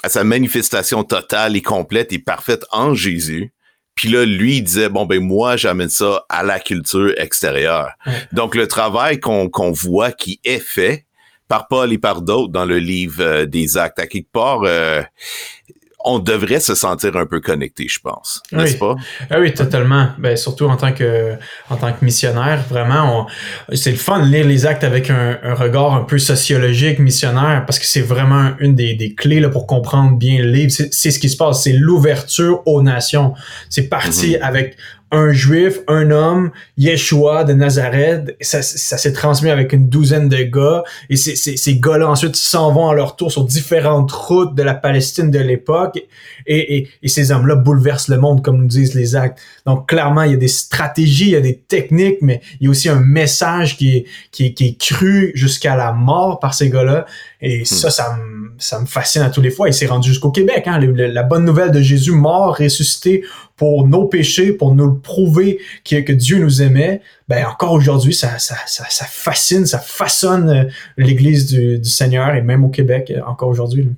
à 0.04 0.10
sa 0.10 0.24
manifestation 0.24 1.04
totale 1.04 1.58
et 1.58 1.62
complète 1.62 2.14
et 2.14 2.20
parfaite 2.20 2.66
en 2.72 2.94
Jésus 2.94 3.52
puis 3.98 4.10
là, 4.10 4.26
lui, 4.26 4.58
il 4.58 4.62
disait, 4.62 4.90
bon, 4.90 5.08
ben 5.08 5.20
moi, 5.20 5.58
j'amène 5.58 5.90
ça 5.90 6.24
à 6.30 6.44
la 6.44 6.60
culture 6.60 7.12
extérieure. 7.18 7.94
Donc, 8.32 8.54
le 8.54 8.68
travail 8.68 9.20
qu'on 9.20 9.50
qu'on 9.50 9.72
voit 9.72 10.12
qui 10.12 10.40
est 10.44 10.60
fait 10.60 11.08
par 11.48 11.68
Paul 11.68 11.92
et 11.92 11.98
par 11.98 12.22
d'autres 12.22 12.52
dans 12.52 12.66
le 12.66 12.78
livre 12.78 13.24
euh, 13.24 13.46
des 13.48 13.76
actes, 13.78 13.98
à 14.00 14.06
quelque 14.06 14.32
part, 14.32 14.62
euh, 14.66 15.02
on 16.04 16.20
devrait 16.20 16.60
se 16.60 16.76
sentir 16.76 17.16
un 17.18 17.26
peu 17.26 17.42
connecté, 17.42 17.88
je 17.90 18.00
pense, 18.00 18.42
n'est-ce 18.52 18.78
pas? 18.78 18.96
Ah 19.30 19.40
oui, 19.40 19.54
totalement. 19.54 20.10
Ben 20.20 20.38
surtout 20.38 20.66
en 20.66 20.78
tant 20.78 20.94
que 20.94 21.34
en 21.70 21.76
tant 21.76 21.92
que 21.92 22.06
missionnaire, 22.06 22.64
vraiment, 22.70 23.28
c'est 23.74 23.92
le 23.92 23.98
fun 23.98 24.20
de 24.20 24.32
lire 24.32 24.46
les 24.46 24.66
actes 24.66 24.84
avec 24.84 25.10
un, 25.10 25.38
regard 25.56 25.96
un 25.96 26.04
peu 26.04 26.20
sociologique, 26.20 27.00
missionnaire, 27.00 27.64
parce 27.66 27.80
que 27.80 27.86
c'est 27.86 28.02
vraiment 28.02 28.52
une 28.60 28.76
des, 28.76 28.94
des 28.94 29.16
clés 29.16 29.40
là, 29.40 29.50
pour 29.50 29.66
comprendre 29.66 30.18
bien 30.18 30.42
le 30.42 30.52
livre. 30.52 30.72
C'est 30.72 31.12
ce 31.12 31.20
qui 31.20 31.30
se 31.30 31.38
passe, 31.38 31.64
c'est 31.64 31.74
l'ouverture 31.74 32.62
aux 32.66 32.82
nations. 32.82 33.34
C'est 33.70 33.90
parti 33.90 34.34
mm-hmm. 34.34 34.42
avec 34.42 34.78
un 35.12 35.32
juif, 35.32 35.80
un 35.88 36.12
homme, 36.12 36.52
Yeshua 36.78 37.44
de 37.44 37.54
Nazareth, 37.54 38.36
ça, 38.42 38.62
ça 38.62 38.98
s'est 38.98 39.14
transmis 39.14 39.50
avec 39.50 39.72
une 39.72 39.88
douzaine 39.88 40.28
de 40.28 40.44
gars, 40.44 40.84
et 41.10 41.16
ces, 41.16 41.36
ces, 41.36 41.56
ces 41.56 41.80
gars-là 41.80 42.10
ensuite 42.10 42.36
s'en 42.36 42.74
vont 42.74 42.90
à 42.90 42.94
leur 42.94 43.16
tour 43.16 43.32
sur 43.32 43.46
différentes 43.46 44.12
routes 44.12 44.56
de 44.56 44.64
la 44.64 44.74
Palestine 44.74 45.32
de 45.32 45.40
l'époque, 45.40 46.00
et, 46.48 46.78
et, 46.78 46.90
et, 47.04 47.08
ces 47.08 47.32
hommes-là 47.32 47.56
bouleversent 47.56 48.08
le 48.08 48.18
monde, 48.18 48.42
comme 48.44 48.58
nous 48.58 48.68
disent 48.68 48.96
les 48.96 49.16
actes. 49.16 49.40
Donc 49.66 49.88
clairement, 49.88 50.24
il 50.24 50.32
y 50.32 50.34
a 50.34 50.38
des 50.38 50.48
stratégies, 50.48 51.26
il 51.26 51.32
y 51.32 51.36
a 51.36 51.42
des 51.42 51.58
techniques, 51.58 52.18
mais 52.22 52.42
il 52.60 52.66
y 52.66 52.68
a 52.68 52.72
aussi 52.72 52.90
un 52.90 53.00
message 53.00 53.78
qui 53.78 53.98
est, 53.98 54.06
qui 54.32 54.48
est, 54.48 54.54
qui 54.54 54.68
est 54.68 54.80
cru 54.80 55.32
jusqu'à 55.36 55.76
la 55.76 55.92
mort 55.92 56.40
par 56.40 56.54
ces 56.54 56.70
gars-là, 56.70 57.06
et 57.42 57.62
hmm. 57.62 57.66
ça, 57.66 57.90
ça 57.90 58.18
me, 58.18 58.52
ça 58.58 58.80
me 58.80 58.86
fascine 58.86 59.22
à 59.22 59.30
tous 59.30 59.42
les 59.42 59.52
fois, 59.52 59.70
et 59.70 59.72
c'est 59.72 59.88
rendu 59.88 60.10
jusqu'au 60.10 60.32
Québec. 60.32 60.64
Hein? 60.68 60.80
La 60.80 61.24
bonne 61.24 61.46
nouvelle 61.46 61.72
de 61.72 61.82
Jésus 61.82 62.12
mort, 62.12 62.58
ressuscité, 62.58 63.24
pour 63.58 63.88
nos 63.88 64.06
péchés, 64.06 64.54
pour 64.54 64.76
nous 64.76 64.94
prouver 64.94 65.60
que, 65.84 66.00
que 66.02 66.14
Dieu 66.14 66.38
nous 66.38 66.62
aimait, 66.62 67.02
ben 67.28 67.46
encore 67.46 67.74
aujourd'hui, 67.74 68.14
ça, 68.14 68.38
ça, 68.38 68.56
ça, 68.68 68.86
ça, 68.90 69.06
fascine, 69.06 69.66
ça 69.66 69.80
façonne 69.80 70.50
euh, 70.50 70.64
l'Église 70.96 71.48
du, 71.48 71.80
du, 71.80 71.90
Seigneur 71.90 72.36
et 72.36 72.42
même 72.42 72.64
au 72.64 72.70
Québec 72.70 73.12
euh, 73.16 73.22
encore 73.26 73.50
aujourd'hui. 73.50 73.90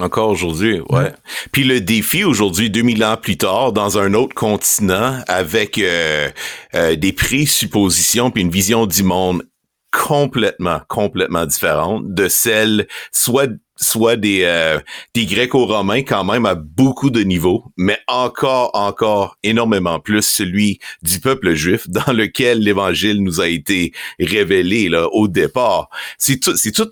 Encore 0.00 0.30
aujourd'hui, 0.30 0.80
ouais. 0.88 1.12
Puis 1.52 1.62
le 1.62 1.80
défi 1.80 2.24
aujourd'hui, 2.24 2.68
2000 2.68 3.04
ans 3.04 3.16
plus 3.16 3.36
tard, 3.36 3.72
dans 3.72 3.96
un 3.98 4.12
autre 4.14 4.34
continent, 4.34 5.20
avec 5.28 5.78
euh, 5.78 6.30
euh, 6.74 6.96
des 6.96 7.12
présuppositions 7.12 8.30
puis 8.30 8.42
une 8.42 8.50
vision 8.50 8.86
du 8.86 9.04
monde 9.04 9.44
complètement, 9.92 10.80
complètement 10.88 11.46
différente 11.46 12.12
de 12.12 12.28
celle 12.28 12.88
soit 13.12 13.48
soit 13.76 14.16
des, 14.16 14.42
euh, 14.44 14.78
des 15.14 15.26
gréco-romains 15.26 16.02
quand 16.02 16.24
même 16.24 16.46
à 16.46 16.54
beaucoup 16.54 17.10
de 17.10 17.22
niveaux, 17.22 17.64
mais 17.76 17.98
encore, 18.06 18.70
encore 18.74 19.36
énormément 19.42 19.98
plus 19.98 20.22
celui 20.22 20.78
du 21.02 21.18
peuple 21.20 21.54
juif 21.54 21.88
dans 21.88 22.12
lequel 22.12 22.60
l'évangile 22.60 23.22
nous 23.22 23.40
a 23.40 23.48
été 23.48 23.92
révélé 24.20 24.88
là, 24.88 25.08
au 25.12 25.28
départ. 25.28 25.88
C'est 26.18 26.40
tout, 26.40 26.56
c'est 26.56 26.72
tout, 26.72 26.88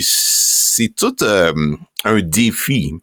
c'est 0.00 0.94
tout 0.94 1.22
euh, 1.22 1.76
un 2.04 2.20
défi 2.20 2.94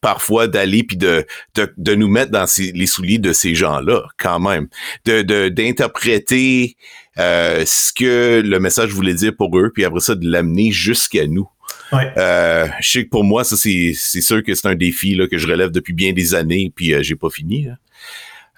parfois 0.00 0.46
d'aller 0.46 0.84
puis 0.84 0.96
de, 0.96 1.26
de, 1.54 1.72
de, 1.76 1.94
nous 1.94 2.08
mettre 2.08 2.30
dans 2.30 2.46
les 2.58 2.86
souliers 2.86 3.18
de 3.18 3.32
ces 3.32 3.54
gens-là 3.54 4.04
quand 4.18 4.38
même, 4.38 4.68
de 5.04 5.48
d'interpréter 5.48 6.76
euh, 7.18 7.64
ce 7.66 7.92
que 7.92 8.42
le 8.44 8.60
message 8.60 8.90
voulait 8.90 9.14
dire 9.14 9.34
pour 9.34 9.56
eux, 9.58 9.70
puis 9.74 9.84
après 9.84 10.00
ça 10.00 10.14
de 10.14 10.28
l'amener 10.28 10.70
jusqu'à 10.70 11.26
nous. 11.26 11.48
Ouais. 11.92 12.12
Euh, 12.16 12.66
je 12.80 12.90
sais 12.90 13.04
que 13.04 13.10
pour 13.10 13.24
moi, 13.24 13.44
ça 13.44 13.56
c'est, 13.56 13.92
c'est 13.96 14.20
sûr 14.20 14.42
que 14.42 14.54
c'est 14.54 14.68
un 14.68 14.74
défi 14.74 15.14
là, 15.14 15.26
que 15.26 15.38
je 15.38 15.46
relève 15.46 15.70
depuis 15.70 15.92
bien 15.92 16.12
des 16.12 16.34
années, 16.34 16.72
puis 16.74 16.92
euh, 16.92 17.02
j'ai 17.02 17.16
pas 17.16 17.30
fini. 17.30 17.68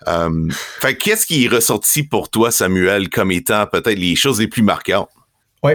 Euh, 0.07 0.49
fait 0.81 0.97
qu'est-ce 0.97 1.26
qui 1.26 1.45
est 1.45 1.49
ressorti 1.49 2.02
pour 2.02 2.31
toi, 2.31 2.50
Samuel, 2.50 3.09
comme 3.09 3.33
étant 3.33 3.67
peut-être 3.67 3.99
les 3.99 4.17
choses 4.17 4.40
les 4.40 4.49
plus 4.49 4.62
marquantes? 4.62 5.11
Oui. 5.65 5.73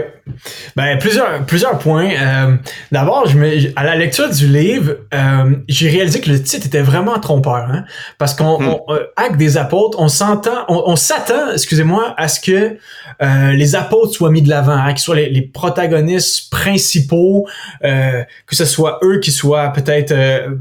Ben, 0.78 0.98
plusieurs, 0.98 1.46
plusieurs 1.46 1.78
points. 1.78 2.10
Euh, 2.12 2.56
D'abord, 2.94 3.28
je 3.28 3.38
me, 3.38 3.78
à 3.78 3.84
la 3.84 3.98
lecture 3.98 4.30
du 4.30 4.48
livre, 4.48 4.96
euh, 5.14 5.56
j'ai 5.68 5.90
réalisé 5.90 6.22
que 6.22 6.30
le 6.30 6.42
titre 6.42 6.68
était 6.68 6.82
vraiment 6.82 7.20
trompeur. 7.20 7.68
Hein? 7.70 7.84
Parce 8.18 8.34
qu'on 8.34 8.62
hmm. 8.62 8.76
on, 8.88 8.94
euh, 8.94 9.04
Acte 9.18 9.36
des 9.36 9.58
apôtres, 9.58 10.00
on 10.00 10.08
s'entend, 10.08 10.64
on, 10.70 10.84
on 10.86 10.96
s'attend, 10.96 11.52
excusez-moi, 11.52 12.14
à 12.18 12.30
ce 12.30 12.40
que 12.40 12.78
euh, 13.22 13.52
les 13.52 13.76
apôtres 13.76 14.14
soient 14.14 14.32
mis 14.32 14.42
de 14.42 14.50
l'avant, 14.50 14.72
hein, 14.72 14.94
qu'ils 14.94 15.00
soient 15.00 15.18
les, 15.18 15.30
les, 15.30 15.42
protagonistes 15.42 16.50
principaux, 16.50 17.46
euh, 17.84 18.24
que 18.48 18.56
ce 18.56 18.64
soit 18.64 19.00
eux 19.04 19.20
qui 19.20 19.32
soient 19.32 19.74
peut-être 19.74 20.14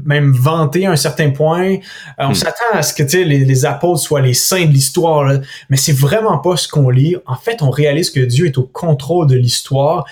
même 0.05 0.33
vantés 0.33 0.85
à 0.85 0.91
un 0.91 0.97
certain 0.97 1.29
point. 1.29 1.77
on 2.17 2.31
hmm. 2.31 2.35
s'attend 2.35 2.73
à 2.73 2.83
ce 2.83 2.93
que 2.93 3.03
les, 3.15 3.45
les 3.45 3.65
apôtres 3.65 4.01
soient 4.01 4.21
les 4.21 4.33
saints 4.33 4.65
de 4.65 4.71
l'histoire, 4.71 5.31
mais 5.69 5.77
c'est 5.77 5.97
vraiment 5.97 6.39
pas 6.39 6.57
ce 6.57 6.67
qu'on 6.67 6.89
lit. 6.89 7.15
En 7.25 7.35
fait, 7.35 7.61
on 7.61 7.69
réalise 7.69 8.09
que 8.09 8.19
Dieu 8.19 8.47
est 8.47 8.57
au 8.57 8.63
contrôle 8.63 9.12
de 9.25 9.35
l'histoire. 9.35 10.05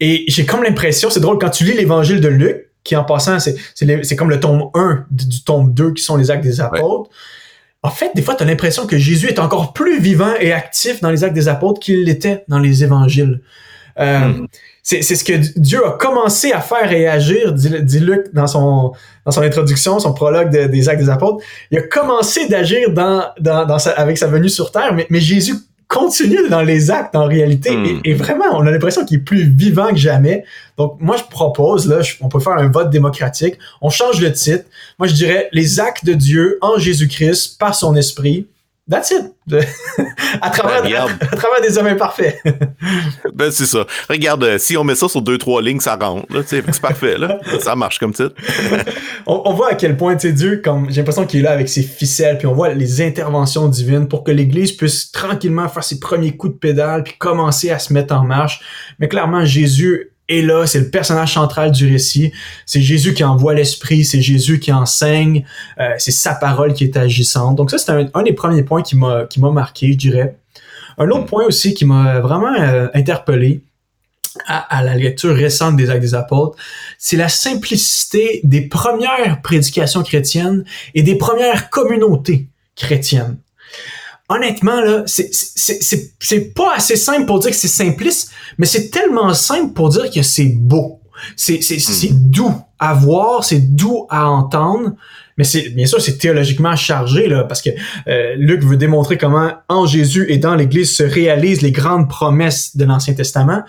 Et 0.00 0.24
j'ai 0.28 0.44
comme 0.44 0.62
l'impression, 0.62 1.10
c'est 1.10 1.20
drôle, 1.20 1.38
quand 1.38 1.50
tu 1.50 1.64
lis 1.64 1.72
l'évangile 1.72 2.20
de 2.20 2.28
Luc, 2.28 2.70
qui 2.84 2.96
en 2.96 3.04
passant, 3.04 3.38
c'est 3.40 4.16
comme 4.16 4.30
le 4.30 4.40
tome 4.40 4.70
1 4.74 5.06
du, 5.10 5.42
tome 5.42 5.72
2 5.74 5.92
qui 5.94 6.02
sont 6.02 6.16
les 6.16 6.30
actes 6.30 6.44
des 6.44 6.60
apôtres. 6.60 7.10
En 7.82 7.90
fait, 7.90 8.10
des 8.14 8.22
fois, 8.22 8.34
tu 8.34 8.42
as 8.42 8.46
l'impression 8.46 8.86
que 8.86 8.98
Jésus 8.98 9.28
est 9.28 9.38
encore 9.38 9.72
plus 9.72 10.00
vivant 10.00 10.34
et 10.40 10.52
actif 10.52 11.00
dans 11.00 11.10
les 11.10 11.24
actes 11.24 11.34
des 11.34 11.48
apôtres 11.48 11.80
qu'il 11.80 12.04
l'était 12.04 12.44
dans 12.48 12.58
les 12.58 12.84
évangiles. 12.84 13.40
Euh, 13.98 14.18
hmm. 14.28 14.46
C'est 14.82 15.02
ce 15.02 15.24
que 15.24 15.32
Dieu 15.58 15.84
a 15.84 15.92
commencé 15.92 16.52
à 16.52 16.60
faire 16.60 16.92
et 16.92 17.08
agir, 17.08 17.52
dit, 17.52 17.98
Luc 17.98 18.32
dans 18.32 18.46
son, 18.46 18.92
dans 19.24 19.32
son 19.32 19.42
introduction, 19.42 19.98
son 19.98 20.12
prologue 20.12 20.48
des 20.50 20.88
actes 20.88 21.02
des 21.02 21.10
apôtres. 21.10 21.44
Il 21.72 21.78
a 21.78 21.82
commencé 21.82 22.46
d'agir 22.46 22.90
dans, 22.90 23.24
dans, 23.40 23.78
avec 23.96 24.16
sa 24.16 24.28
venue 24.28 24.48
sur 24.48 24.70
terre, 24.70 24.94
mais, 24.94 25.08
mais 25.10 25.18
Jésus 25.18 25.54
continue 25.88 26.48
dans 26.48 26.62
les 26.62 26.90
actes 26.90 27.14
en 27.14 27.26
réalité. 27.26 27.76
Hmm. 27.76 28.00
Et, 28.04 28.14
vraiment, 28.14 28.46
on 28.52 28.66
a 28.66 28.70
l'impression 28.70 29.04
qu'il 29.04 29.18
est 29.18 29.22
plus 29.22 29.44
vivant 29.44 29.88
que 29.88 29.96
jamais. 29.96 30.44
Donc, 30.76 30.96
moi, 31.00 31.16
je 31.16 31.22
propose, 31.24 31.86
là, 31.86 32.00
on 32.20 32.28
peut 32.28 32.40
faire 32.40 32.54
un 32.54 32.68
vote 32.68 32.90
démocratique. 32.90 33.56
On 33.80 33.90
change 33.90 34.20
le 34.20 34.32
titre. 34.32 34.64
Moi, 34.98 35.06
je 35.08 35.14
dirais 35.14 35.48
les 35.52 35.80
actes 35.80 36.04
de 36.04 36.14
Dieu 36.14 36.58
en 36.60 36.78
Jésus-Christ 36.78 37.58
par 37.58 37.74
son 37.74 37.94
esprit. 37.94 38.46
That's 38.88 39.10
it. 39.10 39.34
à, 40.40 40.50
travers, 40.50 40.82
ben, 40.82 40.94
à, 41.32 41.36
travers 41.36 41.60
des 41.60 41.76
hommes 41.76 41.88
imparfaits. 41.88 42.40
ben, 43.34 43.50
c'est 43.50 43.66
ça. 43.66 43.84
Regarde, 44.08 44.44
euh, 44.44 44.58
si 44.58 44.76
on 44.76 44.84
met 44.84 44.94
ça 44.94 45.08
sur 45.08 45.22
deux, 45.22 45.38
trois 45.38 45.60
lignes, 45.60 45.80
ça 45.80 45.96
rentre. 45.96 46.26
C'est 46.46 46.62
parfait. 46.80 47.18
Là. 47.18 47.40
Ça 47.60 47.74
marche 47.74 47.98
comme 47.98 48.12
titre. 48.12 48.34
on, 49.26 49.52
voit 49.54 49.70
à 49.70 49.74
quel 49.74 49.96
point 49.96 50.14
Dieu, 50.14 50.60
comme 50.64 50.88
j'ai 50.88 51.00
l'impression 51.00 51.26
qu'il 51.26 51.40
est 51.40 51.42
là 51.42 51.50
avec 51.50 51.68
ses 51.68 51.82
ficelles, 51.82 52.38
puis 52.38 52.46
on 52.46 52.54
voit 52.54 52.74
les 52.74 53.02
interventions 53.02 53.66
divines 53.66 54.06
pour 54.06 54.22
que 54.22 54.30
l'Église 54.30 54.72
puisse 54.72 55.10
tranquillement 55.10 55.68
faire 55.68 55.82
ses 55.82 55.98
premiers 55.98 56.36
coups 56.36 56.54
de 56.54 56.58
pédale, 56.58 57.02
puis 57.02 57.14
commencer 57.18 57.70
à 57.70 57.80
se 57.80 57.92
mettre 57.92 58.14
en 58.14 58.24
marche. 58.24 58.60
Mais 59.00 59.08
clairement, 59.08 59.44
Jésus 59.44 60.12
et 60.28 60.42
là, 60.42 60.66
c'est 60.66 60.80
le 60.80 60.90
personnage 60.90 61.34
central 61.34 61.70
du 61.70 61.90
récit. 61.90 62.32
C'est 62.64 62.80
Jésus 62.80 63.14
qui 63.14 63.22
envoie 63.22 63.54
l'esprit, 63.54 64.04
c'est 64.04 64.20
Jésus 64.20 64.58
qui 64.58 64.72
enseigne, 64.72 65.44
euh, 65.78 65.90
c'est 65.98 66.10
sa 66.10 66.34
parole 66.34 66.74
qui 66.74 66.84
est 66.84 66.96
agissante. 66.96 67.56
Donc 67.56 67.70
ça, 67.70 67.78
c'est 67.78 67.92
un, 67.92 68.22
des 68.22 68.32
premiers 68.32 68.62
points 68.62 68.82
qui 68.82 68.96
m'a 68.96 69.50
marqué, 69.52 69.92
je 69.92 69.98
dirais. 69.98 70.36
Un 70.98 71.10
autre 71.10 71.26
point 71.26 71.44
aussi 71.44 71.74
qui 71.74 71.84
m'a 71.84 72.20
vraiment 72.20 72.54
euh, 72.54 72.88
interpellé 72.94 73.62
à, 74.46 74.82
la 74.82 74.94
lecture 74.94 75.34
récente 75.34 75.76
des 75.76 75.88
Actes 75.90 76.02
des 76.02 76.14
Apôtres, 76.14 76.58
c'est 76.98 77.16
la 77.16 77.28
simplicité 77.28 78.40
des 78.44 78.62
premières 78.62 79.40
prédications 79.42 80.02
chrétiennes 80.02 80.64
et 80.94 81.02
des 81.02 81.16
premières 81.16 81.70
communautés 81.70 82.46
chrétiennes 82.74 83.38
honnêtement, 84.28 84.80
là, 84.80 85.04
c'est 85.06 86.54
pas 86.54 86.74
assez 86.76 86.96
simple 86.96 87.26
pour 87.26 87.38
dire 87.38 87.50
que 87.50 87.56
c'est 87.56 87.68
simpliste, 87.68 88.30
mais 88.58 88.66
c'est 88.66 88.90
tellement 88.90 89.32
simple 89.34 89.72
pour 89.72 89.88
dire 89.90 90.10
que 90.10 90.22
c'est 90.22 90.52
beau. 90.56 91.00
C'est 91.36 91.60
hmm. 91.60 92.30
doux 92.30 92.54
à 92.78 92.92
voir, 92.94 93.42
c'est 93.42 93.74
doux 93.74 94.06
à 94.10 94.28
entendre, 94.28 94.92
mais 95.38 95.44
c'est 95.44 95.70
bien 95.70 95.86
sûr 95.86 96.00
c'est 96.00 96.18
théologiquement 96.18 96.76
chargé 96.76 97.26
là, 97.26 97.44
parce 97.44 97.62
que 97.62 97.70
euh, 98.06 98.34
Luc 98.36 98.62
veut 98.62 98.76
démontrer 98.76 99.16
comment 99.16 99.52
en 99.68 99.86
Jésus 99.86 100.26
et 100.28 100.36
dans 100.36 100.54
l'Église 100.54 100.94
se 100.94 101.02
réalisent 101.02 101.62
les 101.62 101.72
grandes 101.72 102.08
promesses 102.08 102.76
de 102.76 102.84
l'Ancien 102.84 103.14
Testament. 103.14 103.62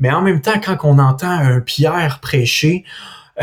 Mais 0.00 0.10
en 0.10 0.22
même 0.22 0.40
temps, 0.40 0.60
quand 0.64 0.78
on 0.82 0.98
entend 0.98 1.30
un 1.30 1.60
Pierre 1.60 2.18
prêcher, 2.20 2.84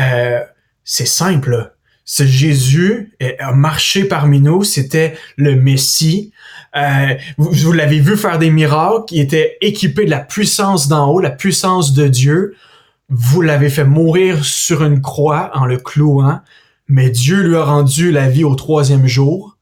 euh, 0.00 0.40
c'est 0.84 1.06
simple. 1.06 1.72
Ce 2.06 2.24
Jésus 2.24 3.12
a 3.38 3.52
marché 3.52 4.04
parmi 4.04 4.40
nous, 4.40 4.64
c'était 4.64 5.18
le 5.36 5.56
Messie, 5.56 6.32
euh, 6.76 7.14
vous, 7.38 7.72
l'avez 7.72 8.00
vu 8.00 8.16
faire 8.16 8.38
des 8.38 8.50
miracles, 8.50 9.14
il 9.14 9.20
était 9.20 9.56
équipé 9.60 10.04
de 10.04 10.10
la 10.10 10.20
puissance 10.20 10.88
d'en 10.88 11.10
haut, 11.10 11.20
la 11.20 11.30
puissance 11.30 11.94
de 11.94 12.06
Dieu. 12.06 12.54
Vous 13.08 13.40
l'avez 13.40 13.70
fait 13.70 13.84
mourir 13.84 14.44
sur 14.44 14.84
une 14.84 15.00
croix 15.00 15.50
en 15.54 15.64
le 15.64 15.78
clouant, 15.78 16.40
mais 16.88 17.08
Dieu 17.08 17.40
lui 17.42 17.56
a 17.56 17.64
rendu 17.64 18.10
la 18.10 18.28
vie 18.28 18.44
au 18.44 18.54
troisième 18.54 19.06
jour. 19.06 19.55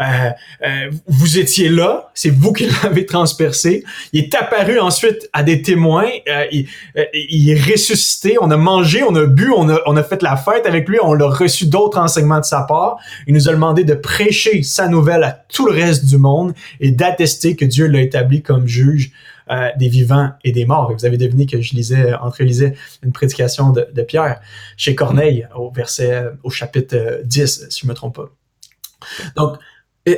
Euh, 0.00 0.30
euh, 0.66 0.90
vous 1.06 1.38
étiez 1.38 1.68
là, 1.68 2.10
c'est 2.14 2.30
vous 2.30 2.52
qui 2.52 2.68
l'avez 2.82 3.06
transpercé. 3.06 3.84
Il 4.12 4.24
est 4.24 4.34
apparu 4.34 4.78
ensuite 4.78 5.28
à 5.32 5.42
des 5.42 5.62
témoins, 5.62 6.08
euh, 6.28 6.44
il, 6.52 6.66
il, 7.14 7.50
est 7.50 7.60
ressuscité, 7.60 8.36
on 8.40 8.50
a 8.50 8.56
mangé, 8.56 9.02
on 9.02 9.14
a 9.14 9.26
bu, 9.26 9.50
on 9.54 9.68
a, 9.68 9.78
on 9.86 9.96
a 9.96 10.02
fait 10.02 10.22
la 10.22 10.36
fête 10.36 10.66
avec 10.66 10.88
lui, 10.88 10.98
on 11.02 11.18
a 11.20 11.28
reçu 11.28 11.66
d'autres 11.66 11.98
enseignements 11.98 12.40
de 12.40 12.44
sa 12.44 12.62
part. 12.62 12.96
Il 13.26 13.34
nous 13.34 13.48
a 13.48 13.52
demandé 13.52 13.84
de 13.84 13.94
prêcher 13.94 14.62
sa 14.62 14.88
nouvelle 14.88 15.24
à 15.24 15.32
tout 15.32 15.66
le 15.66 15.72
reste 15.72 16.06
du 16.06 16.16
monde 16.16 16.54
et 16.80 16.90
d'attester 16.90 17.56
que 17.56 17.64
Dieu 17.64 17.86
l'a 17.86 18.00
établi 18.00 18.42
comme 18.42 18.66
juge 18.66 19.12
des 19.78 19.88
vivants 19.88 20.30
et 20.44 20.52
des 20.52 20.64
morts. 20.64 20.92
vous 20.96 21.04
avez 21.04 21.16
deviné 21.16 21.44
que 21.44 21.60
je 21.60 21.74
lisais, 21.74 22.14
entrelisais 22.14 22.74
une 23.02 23.10
prédication 23.10 23.70
de, 23.70 23.84
de 23.92 24.02
Pierre 24.02 24.40
chez 24.76 24.94
Corneille 24.94 25.48
au 25.56 25.72
verset, 25.72 26.26
au 26.44 26.50
chapitre 26.50 27.22
10, 27.24 27.66
si 27.68 27.80
je 27.80 27.88
me 27.88 27.94
trompe 27.94 28.14
pas. 28.14 28.30
Donc, 29.36 29.58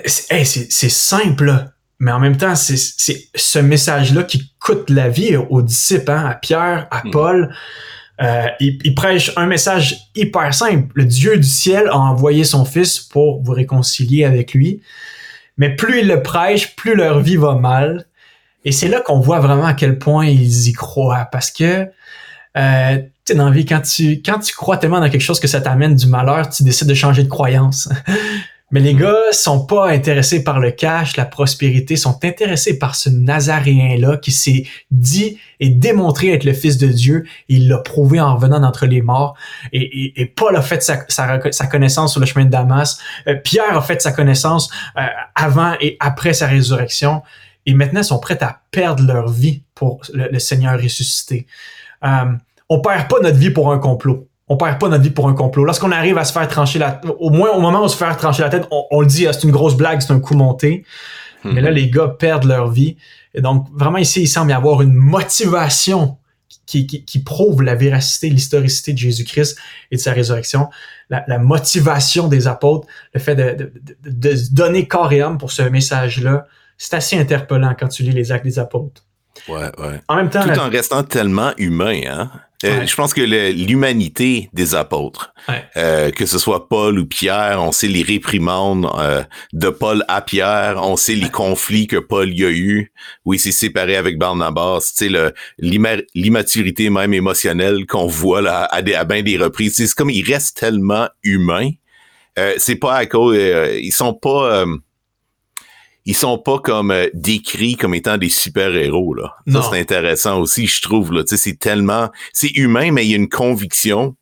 c'est 0.07 0.89
simple, 0.89 1.73
mais 1.99 2.13
en 2.13 2.19
même 2.19 2.37
temps, 2.37 2.55
c'est 2.55 2.77
ce 2.77 3.59
message-là 3.59 4.25
qui 4.25 4.53
coûte 4.59 4.91
la 4.91 5.09
vie 5.09 5.37
aux 5.37 5.63
disciples, 5.63 6.11
hein, 6.11 6.27
à 6.27 6.35
Pierre, 6.35 6.89
à 6.91 7.03
hmm. 7.05 7.11
Paul. 7.11 7.55
Euh, 8.21 8.47
il, 8.61 8.95
prêche 8.95 9.33
un 9.37 9.47
message 9.47 9.97
hyper 10.15 10.53
simple. 10.55 10.87
Le 10.95 11.05
Dieu 11.05 11.37
du 11.37 11.49
ciel 11.49 11.89
a 11.89 11.97
envoyé 11.97 12.45
son 12.45 12.65
Fils 12.65 13.01
pour 13.01 13.43
vous 13.43 13.53
réconcilier 13.53 14.25
avec 14.25 14.55
lui. 14.55 14.83
Mais 15.57 15.75
plus 15.75 16.01
ils 16.01 16.09
le 16.09 16.23
prêchent, 16.23 16.77
plus 16.77 16.95
leur 16.95 17.21
vie 17.21 17.37
va 17.37 17.55
mal. 17.55 18.07
Et 18.65 18.71
c'est 18.71 18.89
là 18.89 19.01
qu'on 19.01 19.19
voit 19.19 19.41
vraiment 19.41 19.67
à 19.67 19.75
quel 19.75 19.99
point 19.99 20.27
ils 20.27 20.69
y 20.69 20.73
croient. 20.73 21.29
Parce 21.33 21.51
que, 21.51 21.89
euh, 22.57 22.99
tu 23.25 23.35
dans 23.35 23.47
la 23.47 23.51
vie, 23.53 23.65
quand 23.65 23.81
tu, 23.81 24.23
quand 24.25 24.39
tu 24.39 24.55
crois 24.55 24.77
tellement 24.77 25.01
dans 25.01 25.11
quelque 25.11 25.21
chose 25.21 25.41
que 25.41 25.49
ça 25.49 25.61
t'amène 25.61 25.97
du 25.97 26.07
malheur, 26.07 26.49
tu 26.49 26.63
décides 26.63 26.89
de 26.89 26.95
changer 26.95 27.25
de 27.25 27.29
croyance. 27.29 27.89
Mais 28.73 28.81
les 28.81 28.95
gars 28.95 29.15
sont 29.33 29.67
pas 29.67 29.91
intéressés 29.91 30.43
par 30.43 30.59
le 30.59 30.71
cash, 30.71 31.17
la 31.19 31.27
prospérité, 31.27 31.97
sont 31.97 32.19
intéressés 32.25 32.79
par 32.79 32.97
ce 32.97 33.11
Nazaréen-là 33.11 34.17
qui 34.17 34.33
s'est 34.33 34.67
dit 34.91 35.39
et 35.61 35.69
démontré 35.69 36.33
être 36.33 36.45
le 36.45 36.55
Fils 36.55 36.79
de 36.79 36.89
Dieu. 36.89 37.25
il 37.49 37.69
l'a 37.69 37.79
prouvé 37.79 38.19
en 38.19 38.35
revenant 38.35 38.61
d'entre 38.61 38.87
les 38.87 39.03
morts. 39.03 39.37
Et, 39.73 40.33
Paul 40.35 40.57
a 40.57 40.63
fait 40.63 40.83
sa, 40.83 41.05
sa, 41.09 41.67
connaissance 41.67 42.13
sur 42.13 42.21
le 42.21 42.27
chemin 42.27 42.47
de 42.47 42.51
Damas. 42.51 42.99
Euh, 43.27 43.35
Pierre 43.35 43.77
a 43.77 43.83
fait 43.83 44.01
sa 44.01 44.11
connaissance 44.11 44.71
euh, 44.97 45.03
avant 45.35 45.75
et 45.81 45.99
après 46.01 46.33
sa 46.33 46.47
résurrection. 46.47 47.23
Et 47.67 47.75
maintenant, 47.75 48.01
ils 48.01 48.05
sont 48.05 48.19
prêts 48.19 48.43
à 48.43 48.63
perdre 48.71 49.05
leur 49.05 49.29
vie 49.29 49.63
pour 49.75 50.01
le, 50.15 50.39
Seigneur 50.39 50.81
ressuscité. 50.81 51.47
Euh, 52.05 52.33
on 52.71 52.81
perd 52.81 53.09
pas 53.09 53.21
notre 53.21 53.37
vie 53.37 53.51
pour 53.51 53.71
un 53.71 53.79
complot 53.79 54.29
on 54.53 54.57
perd 54.59 54.79
pas 54.79 54.89
notre 54.89 55.03
vie 55.03 55.11
pour 55.11 55.29
un 55.29 55.35
complot. 55.35 55.65
Lorsqu'on 55.65 55.93
arrive 55.93 56.19
à 56.19 56.25
se 56.25 56.33
faire 56.33 56.47
trancher 56.47 56.79
la 56.79 57.01
au 57.19 57.31
moins 57.31 57.51
au 57.53 57.61
moment 57.61 57.81
où 57.81 57.85
on 57.85 57.89
se 57.89 57.97
fait 57.97 58.15
trancher 58.17 58.43
la 58.43 58.51
tête, 58.51 58.67
on, 58.71 59.01
le 59.01 59.07
dit, 59.07 59.27
ah, 59.27 59.33
c'est 59.33 59.45
une 59.45 59.51
grosse 59.51 59.77
blague, 59.77 60.03
c'est 60.03 60.13
un 60.13 60.21
coup 60.21 60.35
monté. 60.35 60.85
Mais 61.45 61.63
là, 61.63 61.71
mhm. 61.71 61.77
les 61.77 61.91
gars 61.91 62.09
perdent 62.09 62.45
leur 62.45 62.71
vie. 62.71 62.97
Et 63.35 63.41
donc, 63.41 63.67
vraiment, 63.73 63.97
ici, 63.97 64.23
il 64.23 64.27
semble 64.29 64.51
y 64.51 64.55
avoir 64.55 64.83
une 64.83 64.93
motivation 64.93 66.19
qui, 66.67 67.23
prouve 67.25 67.63
la 67.63 67.75
véracité, 67.75 68.29
l'historicité 68.29 68.93
de 68.93 68.99
Jésus-Christ 68.99 69.59
et 69.91 69.97
de 69.97 70.01
sa 70.01 70.13
résurrection. 70.13 70.69
La, 71.09 71.39
motivation 71.39 72.29
des 72.29 72.47
apôtres, 72.47 72.87
le 73.15 73.21
fait 73.21 73.35
de, 73.35 73.73
de, 74.05 74.55
donner 74.55 74.87
corps 74.87 75.13
et 75.13 75.23
âme 75.23 75.39
pour 75.39 75.51
ce 75.51 75.63
message-là, 75.63 76.47
c'est 76.77 76.95
assez 76.95 77.19
interpellant 77.19 77.75
quand 77.79 77.89
tu 77.89 78.03
lis 78.03 78.13
les 78.13 78.33
actes 78.33 78.45
des 78.45 78.59
apôtres. 78.59 79.03
Ouais, 79.49 79.71
ouais. 79.79 80.01
En 80.09 80.17
même 80.17 80.31
temps, 80.31 80.43
tout 80.43 80.59
en 80.59 80.69
restant 80.69 81.03
tellement 81.03 81.53
humain, 81.57 82.01
hein. 82.07 82.31
Euh, 82.65 82.87
je 82.87 82.95
pense 82.95 83.15
que 83.15 83.21
l'humanité 83.21 84.49
des 84.53 84.75
apôtres, 84.75 85.33
euh, 85.77 86.11
que 86.11 86.27
ce 86.27 86.39
soit 86.39 86.69
Paul 86.69 86.99
ou 86.99 87.07
Pierre, 87.07 87.63
on 87.63 87.73
sait 87.73 87.89
les 87.89 88.03
réprimandes 88.03 88.89
euh, 88.99 89.23
de 89.53 89.69
Paul 89.69 90.05
à 90.09 90.23
Pierre, 90.23 90.77
on 90.83 90.97
sait 90.97 91.15
les 91.15 91.31
conflits 91.31 91.87
que 91.87 91.97
Paul 91.97 92.33
y 92.33 92.45
a 92.45 92.51
eu, 92.51 92.93
où 93.25 93.35
il 93.35 93.41
s'est 93.41 93.53
séparé 93.53 93.97
avec 93.97 94.19
Barnabas, 94.19 94.93
tu 94.97 95.09
sais 95.11 95.33
l'immaturité 95.59 96.91
même 96.91 97.15
émotionnelle 97.15 97.87
qu'on 97.87 98.07
voit 98.07 98.43
là 98.43 98.69
à, 98.71 98.83
des, 98.83 98.95
à 98.95 99.05
bien 99.05 99.23
des 99.23 99.37
reprises. 99.37 99.77
C'est 99.77 99.95
comme 99.95 100.11
il 100.11 100.25
reste 100.25 100.59
tellement 100.59 101.09
humain. 101.23 101.71
c'est 102.59 102.77
pas 102.77 102.95
à 102.95 103.07
cause, 103.07 103.37
ils 103.37 103.93
sont 103.93 104.15
pas 104.15 104.65
ils 106.05 106.17
sont 106.17 106.39
pas 106.39 106.59
comme 106.59 106.91
euh, 106.91 107.07
décrits 107.15 107.77
comme 107.77 107.95
étant 107.95 108.19
des 108.19 108.29
super-héros 108.29 109.15
là. 109.15 109.35
Ça 109.49 109.69
c'est 109.71 109.81
intéressant 109.81 110.41
aussi, 110.41 110.67
je 110.67 110.83
trouve 110.83 111.13
là, 111.13 111.23
tu 111.23 111.31
sais 111.31 111.37
c'est 111.37 111.59
tellement 111.59 112.11
c'est 112.33 112.51
humain 112.57 112.91
mais 112.93 113.05
il 113.07 113.11
y 113.11 113.15
a 113.15 113.17
une 113.17 113.29
conviction 113.29 114.17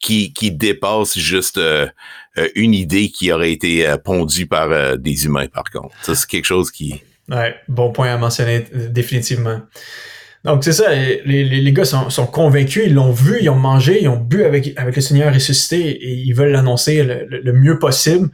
qui 0.00 0.32
qui 0.32 0.50
dépasse 0.50 1.18
juste 1.18 1.58
euh, 1.58 1.86
euh, 2.38 2.48
une 2.54 2.74
idée 2.74 3.08
qui 3.08 3.32
aurait 3.32 3.52
été 3.52 3.94
pondue 4.04 4.46
par 4.46 4.98
des 4.98 5.24
humains 5.24 5.48
par 5.48 5.64
contre. 5.64 5.94
Ça 6.02 6.14
c'est 6.14 6.28
quelque 6.28 6.44
chose 6.44 6.70
qui 6.70 7.02
Ouais, 7.28 7.56
bon 7.66 7.90
point 7.90 8.12
à 8.12 8.16
mentionner 8.16 8.64
définitivement. 8.90 9.60
Donc 10.46 10.62
c'est 10.62 10.72
ça, 10.72 10.94
les, 10.94 11.22
les, 11.24 11.44
les, 11.44 11.72
gars 11.72 11.84
sont, 11.84 12.08
sont 12.08 12.26
convaincus, 12.26 12.84
ils 12.86 12.94
l'ont 12.94 13.10
vu, 13.10 13.38
ils 13.40 13.50
ont 13.50 13.56
mangé, 13.56 14.00
ils 14.00 14.08
ont 14.08 14.16
bu 14.16 14.44
avec, 14.44 14.72
avec 14.76 14.94
le 14.94 15.02
Seigneur 15.02 15.34
ressuscité 15.34 15.90
et 15.90 16.12
ils 16.12 16.34
veulent 16.34 16.52
l'annoncer 16.52 17.02
le, 17.02 17.26
le, 17.28 17.52
mieux 17.52 17.80
possible. 17.80 18.28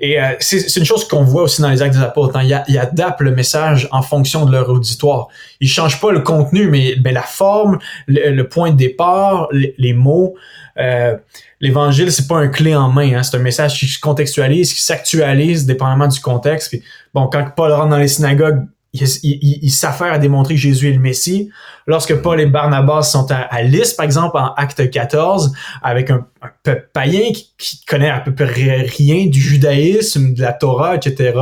Et 0.00 0.20
euh, 0.20 0.34
c'est 0.40 0.76
une 0.76 0.84
chose 0.84 1.06
qu'on 1.06 1.24
voit 1.24 1.44
aussi 1.44 1.62
dans 1.62 1.70
les 1.70 1.82
actes 1.82 1.94
des 1.94 2.02
apôtres. 2.02 2.36
Hein. 2.36 2.42
Ils, 2.42 2.62
ils, 2.68 2.78
adaptent 2.78 3.20
le 3.20 3.30
message 3.30 3.88
en 3.92 4.02
fonction 4.02 4.44
de 4.44 4.52
leur 4.52 4.68
auditoire. 4.68 5.28
Ils 5.60 5.68
changent 5.68 6.00
pas 6.00 6.12
le 6.12 6.20
contenu, 6.20 6.68
mais 6.68 6.96
ben, 6.96 7.14
la 7.14 7.22
forme, 7.22 7.78
le, 8.06 8.42
point 8.42 8.70
de 8.70 8.76
départ, 8.76 9.48
les, 9.52 9.92
mots. 9.92 10.34
Euh, 10.78 11.16
L'évangile, 11.60 12.12
c'est 12.12 12.26
pas 12.26 12.36
un 12.36 12.48
clé 12.48 12.74
en 12.74 12.90
main. 12.90 13.14
Hein. 13.14 13.22
C'est 13.22 13.36
un 13.36 13.40
message 13.40 13.78
qui 13.78 13.86
se 13.86 13.98
contextualise, 13.98 14.74
qui 14.74 14.82
s'actualise 14.82 15.64
dépendamment 15.64 16.08
du 16.08 16.20
contexte. 16.20 16.76
Bon, 17.14 17.28
quand 17.28 17.48
Paul 17.56 17.72
rentre 17.72 17.88
dans 17.88 17.96
les 17.96 18.08
synagogues, 18.08 18.66
il, 18.94 19.70
s'affaire 19.70 20.12
à 20.12 20.18
démontrer 20.18 20.54
que 20.54 20.60
Jésus 20.60 20.88
est 20.88 20.92
le 20.92 21.00
Messie. 21.00 21.50
Lorsque 21.86 22.14
Paul 22.14 22.40
et 22.40 22.46
Barnabas 22.46 23.02
sont 23.02 23.30
à, 23.30 23.36
à 23.36 23.62
Lys, 23.62 23.92
par 23.92 24.04
exemple, 24.04 24.36
en 24.36 24.54
Acte 24.54 24.88
14, 24.88 25.52
avec 25.82 26.10
un, 26.10 26.26
peuple 26.62 26.90
païen 26.92 27.32
qui, 27.58 27.84
connaît 27.86 28.10
à 28.10 28.20
peu 28.20 28.34
près 28.34 28.82
rien 28.82 29.26
du 29.26 29.40
judaïsme, 29.40 30.34
de 30.34 30.40
la 30.40 30.52
Torah, 30.52 30.94
etc., 30.94 31.38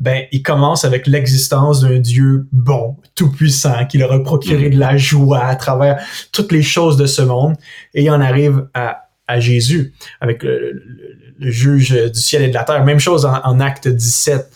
ben, 0.00 0.24
il 0.32 0.42
commence 0.42 0.84
avec 0.84 1.06
l'existence 1.06 1.80
d'un 1.80 1.98
Dieu 1.98 2.46
bon, 2.52 2.96
tout-puissant, 3.14 3.86
qui 3.86 3.98
leur 3.98 4.12
a 4.12 4.22
procuré 4.22 4.68
de 4.68 4.78
la 4.78 4.96
joie 4.96 5.44
à 5.44 5.56
travers 5.56 6.02
toutes 6.32 6.52
les 6.52 6.62
choses 6.62 6.96
de 6.96 7.06
ce 7.06 7.22
monde, 7.22 7.54
et 7.94 8.02
il 8.02 8.10
en 8.10 8.20
arrive 8.20 8.66
à, 8.74 9.08
à 9.26 9.40
Jésus, 9.40 9.94
avec 10.20 10.42
le, 10.42 10.82
juge 11.38 11.90
du 11.90 12.20
ciel 12.20 12.42
et 12.42 12.48
de 12.48 12.54
la 12.54 12.64
terre. 12.64 12.84
Même 12.84 13.00
chose 13.00 13.24
en, 13.24 13.40
en 13.42 13.60
Acte 13.60 13.88
17. 13.88 14.48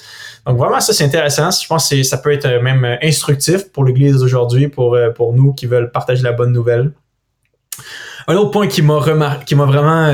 Donc 0.47 0.59
vraiment, 0.59 0.81
ça 0.81 0.93
c'est 0.93 1.05
intéressant. 1.05 1.51
Je 1.51 1.67
pense 1.67 1.91
que 1.91 2.03
ça 2.05 2.19
peut 2.19 2.33
être 2.33 2.47
euh, 2.47 2.63
même 2.63 2.85
euh, 2.85 2.97
instructif 3.03 3.71
pour 3.73 3.85
l'Église 3.85 4.23
aujourd'hui, 4.23 4.69
pour, 4.69 4.95
euh, 4.95 5.11
pour 5.11 5.33
nous 5.35 5.53
qui 5.53 5.67
veulent 5.67 5.91
partager 5.91 6.23
la 6.23 6.33
bonne 6.33 6.53
nouvelle. 6.53 6.93
Un 8.29 8.37
autre 8.37 8.53
point 8.53 8.69
qui 8.69 8.83
m'a 8.83 9.41
qui 9.45 9.55
m'a 9.55 9.67
vraiment 9.67 10.11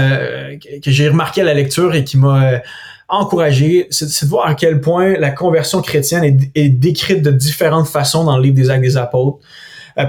que 0.82 0.90
j'ai 0.90 1.08
remarqué 1.08 1.40
à 1.40 1.44
la 1.44 1.54
lecture 1.54 1.94
et 1.94 2.04
qui 2.04 2.18
m'a 2.18 2.60
encouragé, 3.08 3.86
c'est 3.90 4.24
de 4.24 4.28
voir 4.28 4.46
à 4.46 4.54
quel 4.54 4.82
point 4.82 5.14
la 5.18 5.30
conversion 5.30 5.80
chrétienne 5.80 6.24
est, 6.24 6.50
est, 6.54 6.68
décrite 6.68 7.22
de 7.22 7.30
différentes 7.30 7.86
façons 7.86 8.24
dans 8.24 8.36
le 8.36 8.42
livre 8.42 8.56
des 8.56 8.68
Actes 8.68 8.82
des 8.82 8.98
Apôtres. 8.98 9.38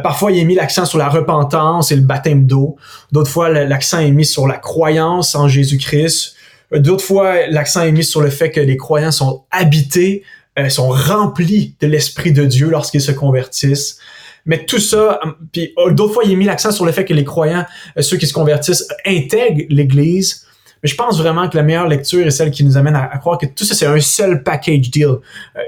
parfois, 0.02 0.34
il 0.34 0.40
est 0.40 0.44
mis 0.44 0.56
l'accent 0.56 0.86
sur 0.86 0.98
la 0.98 1.08
repentance 1.08 1.94
et 1.94 1.96
le 1.96 2.02
baptême 2.02 2.46
d'eau. 2.46 2.76
D'autres 3.14 3.32
fois, 3.32 3.50
l'accent 3.50 4.00
est 4.00 4.12
mis 4.12 4.26
sur 4.26 4.48
la 4.48 4.58
croyance 4.58 5.34
en 5.36 5.48
Jésus-Christ. 5.48 6.36
D'autres 6.80 7.04
fois, 7.04 7.48
l'accent 7.48 7.84
est 7.84 7.92
mis 7.92 8.04
sur 8.04 8.22
le 8.22 8.30
fait 8.30 8.52
que 8.52 8.60
les 8.60 8.78
croyants 8.78 9.12
sont 9.12 9.44
habités, 9.52 10.24
euh, 10.58 10.70
sont 10.70 10.90
remplis 10.90 11.76
de 11.80 11.88
l'Esprit 11.88 12.32
de 12.32 12.46
Dieu 12.46 12.70
lorsqu'ils 12.70 13.02
se 13.02 13.12
convertissent. 13.12 13.98
Mais 14.46 14.66
tout 14.66 14.80
ça, 14.80 15.20
puis 15.52 15.74
oh, 15.78 15.92
d'autres 15.92 16.14
fois, 16.14 16.24
il 16.26 16.32
est 16.32 16.36
mis 16.36 16.46
l'accent 16.46 16.72
sur 16.72 16.86
le 16.86 16.92
fait 16.92 17.06
que 17.06 17.14
les 17.14 17.24
croyants, 17.24 17.66
euh, 17.98 18.02
ceux 18.02 18.18
qui 18.18 18.28
se 18.28 18.34
convertissent, 18.34 18.88
intègrent 19.06 19.64
l'Église. 19.70 20.46
Mais 20.84 20.90
je 20.90 20.96
pense 20.96 21.18
vraiment 21.18 21.48
que 21.48 21.56
la 21.56 21.64
meilleure 21.64 21.88
lecture 21.88 22.28
est 22.28 22.32
celle 22.32 22.52
qui 22.52 22.64
nous 22.64 22.78
amène 22.78 22.96
à, 22.96 23.18
croire 23.18 23.38
que 23.38 23.46
tout 23.46 23.64
ça, 23.64 23.74
c'est 23.74 23.86
un 23.86 24.00
seul 24.02 24.44
package 24.44 24.92
deal. 24.92 25.06
Euh, 25.06 25.20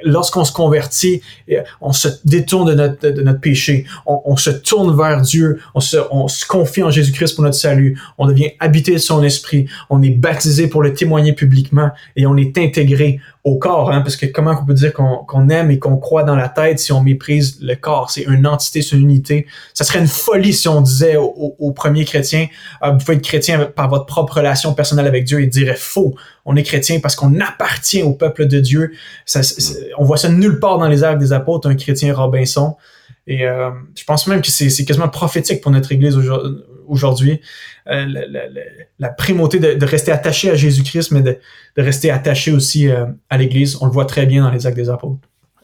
lorsqu'on 0.04 0.44
se 0.44 0.52
convertit, 0.52 1.22
euh, 1.52 1.62
on 1.80 1.94
se 1.94 2.10
détourne 2.26 2.76
de 2.76 3.22
notre, 3.22 3.40
péché, 3.40 3.86
on, 4.06 4.22
on, 4.26 4.38
se 4.38 4.50
tourne 4.50 4.96
vers 4.96 5.22
Dieu, 5.22 5.62
on 5.74 5.80
se, 5.80 5.98
on 6.12 6.28
se 6.28 6.46
confie 6.46 6.84
en 6.84 6.92
Jésus-Christ 6.92 7.36
pour 7.36 7.44
notre 7.44 7.56
salut, 7.56 8.00
on 8.18 8.28
devient 8.28 8.52
habité 8.60 8.94
de 8.94 8.98
son 8.98 9.24
esprit, 9.24 9.68
on 9.90 10.02
est 10.04 10.10
baptisé 10.10 10.68
pour 10.68 10.84
le 10.84 10.94
témoigner 10.94 11.34
publiquement 11.34 11.92
et 12.16 12.26
on 12.26 12.36
est 12.36 12.58
intégré 12.58 13.20
au 13.46 13.60
corps, 13.60 13.92
hein, 13.92 14.02
parce 14.02 14.18
que 14.18 14.26
comment 14.26 14.58
on 14.60 14.66
peut 14.66 14.74
dire 14.74 14.92
qu'on 14.92 15.50
aime 15.50 15.70
et 15.70 15.78
qu'on 15.78 15.98
croit 15.98 16.24
dans 16.24 16.36
la 16.36 16.50
tête 16.50 16.80
si 16.80 16.92
on 16.92 17.02
méprise 17.02 17.60
le 17.62 17.76
corps? 17.76 18.10
C'est 18.10 18.24
une 18.24 18.48
entité, 18.48 18.82
c'est 18.82 18.96
une 18.96 19.04
unité. 19.04 19.46
Ça 19.76 19.84
serait 19.84 20.00
une 20.00 20.08
folie 20.08 20.52
si 20.52 20.68
on 20.68 20.82
disait 20.82 21.16
aux, 21.16 21.72
premiers 21.72 22.06
chrétiens, 22.06 22.48
ah, 22.82 22.92
vous 22.92 22.98
pouvez 22.98 23.18
être 23.18 23.24
chrétien 23.24 23.66
par 23.66 23.88
votre 23.88 24.08
propre 24.08 24.38
relation 24.38 24.74
personnelle 24.74 25.06
avec 25.06 25.26
Dieu, 25.26 25.42
et 25.42 25.46
dirait 25.46 25.76
faux. 25.76 26.16
On 26.44 26.56
est 26.56 26.64
chrétien 26.64 27.00
parce 27.00 27.16
qu'on 27.16 27.40
appartient 27.40 28.02
au 28.02 28.14
peuple 28.14 28.48
de 28.48 28.60
Dieu. 28.60 28.94
Ça, 29.28 29.42
on 30.00 30.06
voit 30.06 30.18
ça 30.18 30.30
nulle 30.30 30.60
part 30.60 30.80
dans 30.80 30.88
les 30.88 31.04
actes 31.04 31.20
des 31.20 31.32
apôtres, 31.32 31.70
un 31.70 31.76
chrétien 31.76 32.16
Robinson. 32.16 32.76
Et 33.28 33.46
euh, 33.46 33.70
je 33.96 34.04
pense 34.06 34.26
même 34.26 34.42
que 34.42 34.50
c'est 34.50 34.86
quasiment 34.86 35.10
prophétique 35.10 35.62
pour 35.62 35.72
notre 35.72 35.92
Église 35.92 36.18
aujourd'hui. 36.18 36.64
Euh, 36.88 38.06
la, 39.00 39.10
primauté 39.10 39.60
de, 39.60 39.86
rester 39.86 40.12
attaché 40.12 40.50
à 40.50 40.56
Jésus-Christ, 40.56 41.12
mais 41.12 41.22
de, 41.22 41.38
rester 41.78 42.12
attaché 42.12 42.52
aussi 42.52 42.90
euh, 42.90 43.06
à 43.30 43.38
l'Église. 43.38 43.78
On 43.82 43.86
le 43.86 43.92
voit 43.92 44.06
très 44.06 44.26
bien 44.26 44.44
dans 44.44 44.52
les 44.52 44.66
actes 44.66 44.78
des 44.78 44.90
apôtres. 44.90 45.20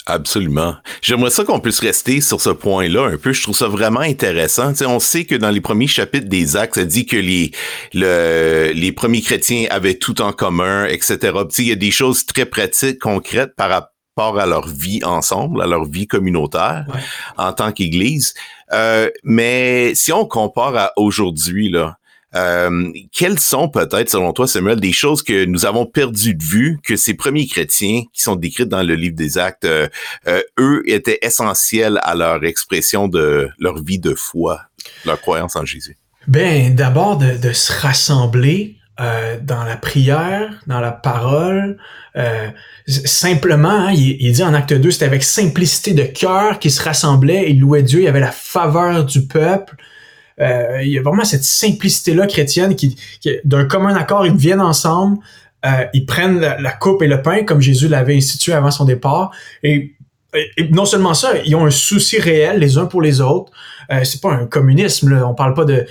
Absolument. 0.07 0.75
J'aimerais 1.01 1.29
ça 1.29 1.43
qu'on 1.43 1.59
puisse 1.59 1.79
rester 1.79 2.21
sur 2.21 2.41
ce 2.41 2.49
point-là 2.49 3.05
un 3.05 3.17
peu. 3.17 3.33
Je 3.33 3.43
trouve 3.43 3.55
ça 3.55 3.67
vraiment 3.67 3.99
intéressant. 3.99 4.73
on 4.87 4.99
sait 4.99 5.25
que 5.25 5.35
dans 5.35 5.51
les 5.51 5.61
premiers 5.61 5.87
chapitres 5.87 6.27
des 6.27 6.57
Actes, 6.57 6.75
ça 6.75 6.85
dit 6.85 7.05
que 7.05 7.17
les 7.17 7.51
les 7.93 8.91
premiers 8.91 9.21
chrétiens 9.21 9.67
avaient 9.69 9.95
tout 9.95 10.21
en 10.21 10.33
commun, 10.33 10.85
etc. 10.85 11.33
il 11.59 11.67
y 11.67 11.71
a 11.71 11.75
des 11.75 11.91
choses 11.91 12.25
très 12.25 12.45
pratiques, 12.45 12.99
concrètes 12.99 13.55
par 13.55 13.69
rapport 13.69 14.39
à 14.39 14.45
leur 14.45 14.67
vie 14.67 15.03
ensemble, 15.03 15.61
à 15.61 15.67
leur 15.67 15.85
vie 15.85 16.07
communautaire 16.07 16.85
en 17.37 17.53
tant 17.53 17.71
qu'Église. 17.71 18.33
Euh, 18.73 19.09
mais 19.23 19.93
si 19.95 20.11
on 20.11 20.25
compare 20.25 20.75
à 20.75 20.93
aujourd'hui, 20.97 21.69
là, 21.69 21.97
euh, 22.33 22.91
quelles 23.11 23.39
sont 23.39 23.67
peut-être, 23.67 24.09
selon 24.09 24.31
toi, 24.31 24.47
Samuel, 24.47 24.79
des 24.79 24.93
choses 24.93 25.21
que 25.21 25.45
nous 25.45 25.65
avons 25.65 25.85
perdu 25.85 26.33
de 26.33 26.43
vue, 26.43 26.79
que 26.83 26.95
ces 26.95 27.13
premiers 27.13 27.45
chrétiens 27.45 28.03
qui 28.13 28.21
sont 28.21 28.35
décrits 28.35 28.65
dans 28.65 28.83
le 28.83 28.95
livre 28.95 29.15
des 29.15 29.37
Actes, 29.37 29.65
euh, 29.65 29.89
eux, 30.57 30.81
étaient 30.85 31.19
essentiels 31.21 31.99
à 32.03 32.15
leur 32.15 32.43
expression 32.45 33.07
de 33.07 33.49
leur 33.59 33.83
vie 33.83 33.99
de 33.99 34.15
foi, 34.15 34.61
leur 35.05 35.19
croyance 35.19 35.55
en 35.55 35.65
Jésus? 35.65 35.97
Ben, 36.27 36.73
d'abord 36.73 37.17
de, 37.17 37.35
de 37.35 37.51
se 37.51 37.73
rassembler 37.73 38.77
euh, 39.01 39.37
dans 39.41 39.63
la 39.63 39.77
prière, 39.77 40.61
dans 40.67 40.79
la 40.79 40.91
parole. 40.91 41.77
Euh, 42.15 42.49
simplement, 42.85 43.69
hein, 43.69 43.93
il, 43.93 44.31
dit 44.31 44.43
en 44.43 44.53
acte 44.53 44.73
2, 44.73 44.91
c'était 44.91 45.05
avec 45.05 45.23
simplicité 45.23 45.93
de 45.93 46.03
cœur 46.03 46.59
qu'ils 46.59 46.71
se 46.71 46.83
rassemblaient 46.83 47.49
et 47.49 47.53
louaient 47.53 47.81
Dieu. 47.81 48.01
Il 48.01 48.03
y 48.03 48.07
avait 48.07 48.19
la 48.19 48.31
faveur 48.31 49.03
du 49.05 49.25
peuple. 49.25 49.75
Euh, 50.39 50.81
il 50.83 50.89
y 50.89 50.99
a 50.99 51.01
vraiment 51.01 51.23
cette 51.23 51.43
simplicité-là 51.43 52.27
chrétienne 52.27 52.75
qui, 52.75 52.95
d'un 53.43 53.65
commun 53.65 53.95
accord, 53.95 54.25
ils 54.25 54.35
viennent 54.35 54.61
ensemble, 54.61 55.17
ils 55.93 56.05
prennent 56.05 56.39
la, 56.39 56.71
coupe 56.71 57.01
et 57.01 57.07
le 57.07 57.21
pain 57.21 57.43
comme 57.43 57.61
Jésus 57.61 57.87
l'avait 57.87 58.15
institué 58.15 58.53
avant 58.53 58.71
son 58.71 58.85
départ. 58.85 59.31
Et, 59.63 59.95
et, 60.33 60.69
non 60.71 60.85
seulement 60.85 61.13
ça, 61.13 61.33
ils 61.45 61.55
ont 61.55 61.65
un 61.65 61.71
souci 61.71 62.19
réel 62.19 62.59
les 62.59 62.77
uns 62.77 62.85
pour 62.85 63.01
les 63.01 63.21
autres. 63.21 63.51
Euh, 63.91 64.03
c'est 64.03 64.21
pas 64.21 64.31
un 64.31 64.45
communisme, 64.45 65.09
là. 65.09 65.27
on 65.27 65.33
parle 65.33 65.53
pas 65.53 65.65
de, 65.65 65.85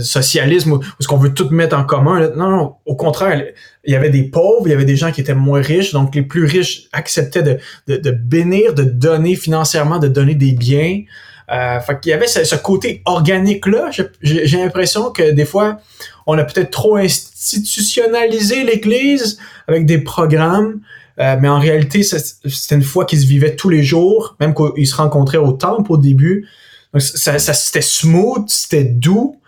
socialisme 0.00 0.72
où, 0.72 0.80
ce 1.00 1.08
qu'on 1.08 1.16
veut 1.16 1.34
tout 1.34 1.48
mettre 1.50 1.76
en 1.76 1.84
commun. 1.84 2.30
Non, 2.36 2.50
non, 2.50 2.74
au 2.86 2.94
contraire, 2.94 3.42
il 3.84 3.92
y 3.92 3.96
avait 3.96 4.10
des 4.10 4.22
pauvres, 4.22 4.66
il 4.66 4.70
y 4.70 4.74
avait 4.74 4.84
des 4.84 4.96
gens 4.96 5.10
qui 5.10 5.20
étaient 5.20 5.34
moins 5.34 5.60
riches, 5.60 5.92
donc 5.92 6.14
les 6.14 6.22
plus 6.22 6.44
riches 6.44 6.88
acceptaient 6.92 7.42
de, 7.42 7.58
de, 7.88 8.10
bénir, 8.10 8.74
de 8.74 8.84
donner 8.84 9.34
financièrement, 9.34 9.98
de 9.98 10.08
donner 10.08 10.34
des 10.34 10.52
biens. 10.52 11.02
Euh, 11.50 11.80
fait 11.80 11.98
qu'il 12.00 12.10
y 12.10 12.12
avait 12.12 12.28
ce, 12.28 12.54
côté 12.54 13.02
organique-là. 13.06 13.90
J'ai 14.22 14.58
l'impression 14.58 15.10
que 15.10 15.32
des 15.32 15.44
fois, 15.44 15.78
on 16.26 16.38
a 16.38 16.44
peut-être 16.44 16.70
trop 16.70 16.96
institutionnalisé 16.96 18.62
l'Église 18.62 19.38
avec 19.66 19.84
des 19.86 19.98
programmes. 19.98 20.80
Euh, 21.20 21.36
mais 21.40 21.48
en 21.48 21.58
réalité, 21.58 22.02
c'était 22.02 22.74
une 22.74 22.82
foi 22.82 23.04
qui 23.04 23.18
se 23.18 23.26
vivait 23.26 23.54
tous 23.54 23.68
les 23.68 23.82
jours, 23.82 24.36
même 24.40 24.54
qu'ils 24.54 24.86
se 24.86 24.96
rencontraient 24.96 25.38
au 25.38 25.52
temple 25.52 25.92
au 25.92 25.98
début. 25.98 26.48
Donc, 26.94 27.02
ça, 27.02 27.38
ça 27.38 27.52
c'était 27.52 27.82
smooth, 27.82 28.48
c'était 28.48 28.84
doux, 28.84 29.38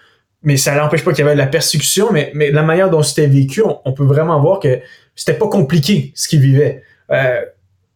mais 0.43 0.57
ça 0.57 0.75
n'empêche 0.75 1.03
pas 1.03 1.13
qu'il 1.13 1.21
y 1.21 1.23
avait 1.23 1.35
de 1.35 1.41
la 1.41 1.47
persécution, 1.47 2.09
mais, 2.13 2.31
mais 2.35 2.51
la 2.51 2.63
manière 2.63 2.91
dont 2.91 3.03
c'était 3.03 3.27
vécu, 3.27 3.63
on, 3.85 3.93
peut 3.93 4.05
vraiment 4.05 4.41
voir 4.41 4.61
que 4.61 4.81
c'était 5.15 5.39
pas 5.39 5.49
compliqué 5.49 6.13
ce 6.15 6.29
qu'ils 6.29 6.41
vivaient. 6.41 6.83
Euh, 7.11 7.41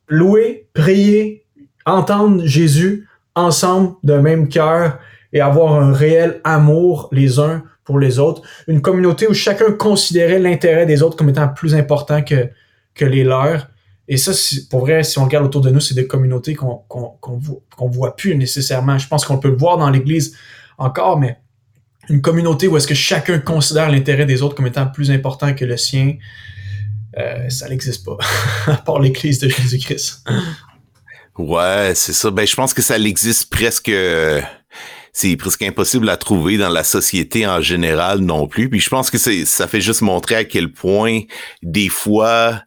louer, 0.09 0.67
prier, 0.73 1.45
entendre 1.85 2.45
Jésus 2.47 3.07
ensemble 3.35 3.95
d'un 4.03 4.23
même 4.23 4.49
cœur 4.49 4.99
et 5.33 5.41
avoir 5.41 5.75
un 5.75 5.93
réel 5.93 6.41
amour 6.45 7.09
les 7.13 7.39
uns 7.39 7.63
pour 7.85 7.99
les 7.99 8.19
autres. 8.19 8.43
Une 8.69 8.81
communauté 8.81 9.29
où 9.29 9.35
chacun 9.35 9.73
considérait 9.73 10.39
l'intérêt 10.39 10.87
des 10.87 11.03
autres 11.03 11.17
comme 11.17 11.29
étant 11.29 11.49
plus 11.49 11.75
important 11.75 12.23
que, 12.23 12.49
que 12.97 13.05
les 13.05 13.25
leurs. 13.25 13.69
Et 14.09 14.17
ça, 14.17 14.33
pour 14.71 14.81
vrai, 14.81 15.03
si 15.03 15.19
on 15.19 15.25
regarde 15.25 15.47
autour 15.47 15.61
de 15.61 15.71
nous, 15.71 15.81
c'est 15.81 15.95
des 15.95 16.07
communautés 16.07 16.55
qu'on 16.55 16.77
qu'on 16.89 17.39
voit, 17.39 17.61
voit 17.79 18.17
plus 18.17 18.37
nécessairement. 18.37 18.99
Je 18.99 19.09
pense 19.09 19.25
qu'on 19.25 19.39
peut 19.39 19.51
le 19.51 19.57
voir 19.57 19.79
dans 19.79 19.91
l'Église 19.91 20.37
encore, 20.79 21.19
mais 21.19 21.39
une 22.09 22.21
communauté 22.21 22.69
où 22.69 22.77
est-ce 22.77 22.87
que 22.87 22.95
chacun 22.95 23.39
considère 23.39 23.91
l'intérêt 23.91 24.27
des 24.27 24.43
autres 24.43 24.55
comme 24.55 24.67
étant 24.67 24.87
plus 24.87 25.11
important 25.11 25.55
que 25.55 25.65
le 25.65 25.77
sien. 25.77 26.17
euh, 27.19 27.49
ça 27.49 27.69
n'existe 27.69 28.05
pas, 28.05 28.17
à 28.73 28.77
part 28.77 29.01
l'Église 29.01 29.41
de 29.41 29.49
Jésus-Christ. 29.49 30.25
Ouais, 31.37 31.93
c'est 31.95 32.13
ça. 32.13 32.31
Ben, 32.31 32.47
je 32.47 32.55
pense 32.55 32.73
que 32.73 32.83
ça 32.83 32.97
existe 32.99 33.51
presque. 33.51 33.91
c'est 35.13 35.37
presque 35.37 35.63
impossible 35.63 36.09
à 36.09 36.17
trouver 36.17 36.59
dans 36.59 36.69
la 36.69 36.85
société 36.85 37.45
en 37.45 37.61
général 37.61 38.21
non 38.21 38.47
plus. 38.47 38.71
Puis 38.71 38.79
je 38.79 38.89
pense 38.89 39.11
que 39.11 39.19
c'est, 39.19 39.45
ça 39.45 39.67
fait 39.67 39.81
juste 39.81 40.03
montrer 40.03 40.37
à 40.37 40.45
quel 40.45 40.71
point 40.71 41.23
des 41.63 41.89
fois 41.89 42.63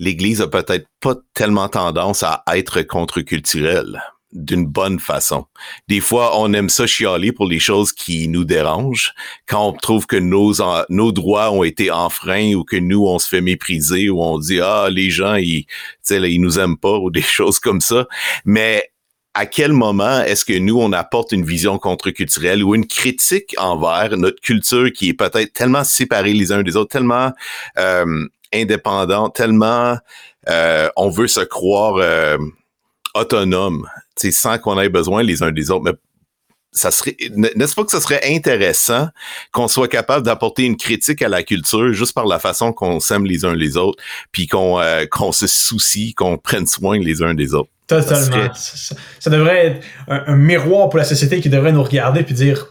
l'Église 0.00 0.40
a 0.40 0.48
peut-être 0.48 0.88
pas 1.00 1.14
tellement 1.34 1.68
tendance 1.68 2.24
à 2.24 2.42
être 2.56 2.82
contre-culturelle 2.82 4.02
d'une 4.32 4.66
bonne 4.66 4.98
façon. 4.98 5.46
Des 5.88 6.00
fois, 6.00 6.38
on 6.40 6.52
aime 6.52 6.68
ça 6.68 6.86
chialer 6.86 7.32
pour 7.32 7.46
les 7.46 7.58
choses 7.58 7.92
qui 7.92 8.28
nous 8.28 8.44
dérangent. 8.44 9.12
Quand 9.46 9.68
on 9.68 9.72
trouve 9.72 10.06
que 10.06 10.16
nos, 10.16 10.54
nos 10.88 11.12
droits 11.12 11.50
ont 11.50 11.64
été 11.64 11.90
enfreints 11.90 12.54
ou 12.54 12.64
que 12.64 12.76
nous, 12.76 13.06
on 13.06 13.18
se 13.18 13.28
fait 13.28 13.40
mépriser 13.40 14.08
ou 14.08 14.22
on 14.22 14.38
dit, 14.38 14.60
ah, 14.60 14.88
les 14.90 15.10
gens, 15.10 15.34
ils, 15.34 15.66
là, 16.08 16.28
ils 16.28 16.40
nous 16.40 16.58
aiment 16.58 16.78
pas 16.78 16.96
ou 16.98 17.10
des 17.10 17.22
choses 17.22 17.58
comme 17.58 17.80
ça. 17.80 18.06
Mais 18.44 18.90
à 19.34 19.46
quel 19.46 19.72
moment 19.72 20.22
est-ce 20.22 20.44
que 20.44 20.58
nous, 20.58 20.78
on 20.80 20.92
apporte 20.92 21.32
une 21.32 21.44
vision 21.44 21.78
contre-culturelle 21.78 22.62
ou 22.64 22.74
une 22.74 22.86
critique 22.86 23.54
envers 23.58 24.16
notre 24.16 24.40
culture 24.40 24.92
qui 24.92 25.10
est 25.10 25.14
peut-être 25.14 25.52
tellement 25.52 25.84
séparée 25.84 26.34
les 26.34 26.52
uns 26.52 26.62
des 26.62 26.76
autres, 26.76 26.90
tellement 26.90 27.32
euh, 27.78 28.26
indépendante, 28.52 29.34
tellement 29.34 29.96
euh, 30.48 30.88
on 30.96 31.10
veut 31.10 31.28
se 31.28 31.40
croire 31.40 31.96
euh, 31.96 32.38
autonome 33.14 33.86
sans 34.16 34.58
qu'on 34.58 34.78
ait 34.78 34.88
besoin 34.88 35.22
les 35.22 35.42
uns 35.42 35.50
des 35.50 35.70
autres. 35.70 35.84
Mais 35.84 35.92
ça 36.72 36.90
serait, 36.90 37.16
n'est-ce 37.34 37.74
pas 37.74 37.84
que 37.84 37.90
ce 37.90 38.00
serait 38.00 38.20
intéressant 38.24 39.08
qu'on 39.52 39.66
soit 39.66 39.88
capable 39.88 40.24
d'apporter 40.24 40.64
une 40.64 40.76
critique 40.76 41.20
à 41.22 41.28
la 41.28 41.42
culture 41.42 41.92
juste 41.92 42.14
par 42.14 42.26
la 42.26 42.38
façon 42.38 42.72
qu'on 42.72 43.00
s'aime 43.00 43.24
les 43.24 43.44
uns 43.44 43.54
les 43.54 43.76
autres, 43.76 44.02
puis 44.30 44.46
qu'on 44.46 44.80
euh, 44.80 45.06
qu'on 45.06 45.32
se 45.32 45.46
soucie, 45.46 46.14
qu'on 46.14 46.38
prenne 46.38 46.66
soin 46.66 46.98
les 46.98 47.22
uns 47.22 47.34
des 47.34 47.54
autres? 47.54 47.70
Totalement. 47.86 48.50
Ça, 48.54 49.30
devrait 49.30 49.66
être 49.66 49.86
un, 50.06 50.36
miroir 50.36 50.90
pour 50.90 50.98
la 50.98 51.04
société 51.04 51.40
qui 51.40 51.48
devrait 51.48 51.72
nous 51.72 51.82
regarder 51.82 52.22
puis 52.22 52.34
dire 52.34 52.68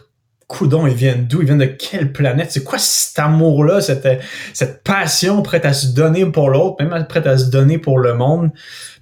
coudon, 0.50 0.86
ils 0.88 0.94
viennent 0.94 1.26
d'où? 1.26 1.40
Ils 1.40 1.46
viennent 1.46 1.58
de 1.58 1.64
quelle 1.64 2.12
planète? 2.12 2.50
C'est 2.50 2.64
quoi 2.64 2.78
cet 2.78 3.18
amour-là, 3.20 3.80
cette, 3.80 4.06
cette 4.52 4.82
passion 4.82 5.42
prête 5.42 5.64
à 5.64 5.72
se 5.72 5.94
donner 5.94 6.26
pour 6.26 6.50
l'autre, 6.50 6.84
même 6.84 7.06
prête 7.06 7.26
à 7.26 7.38
se 7.38 7.50
donner 7.50 7.78
pour 7.78 7.98
le 7.98 8.14
monde? 8.14 8.50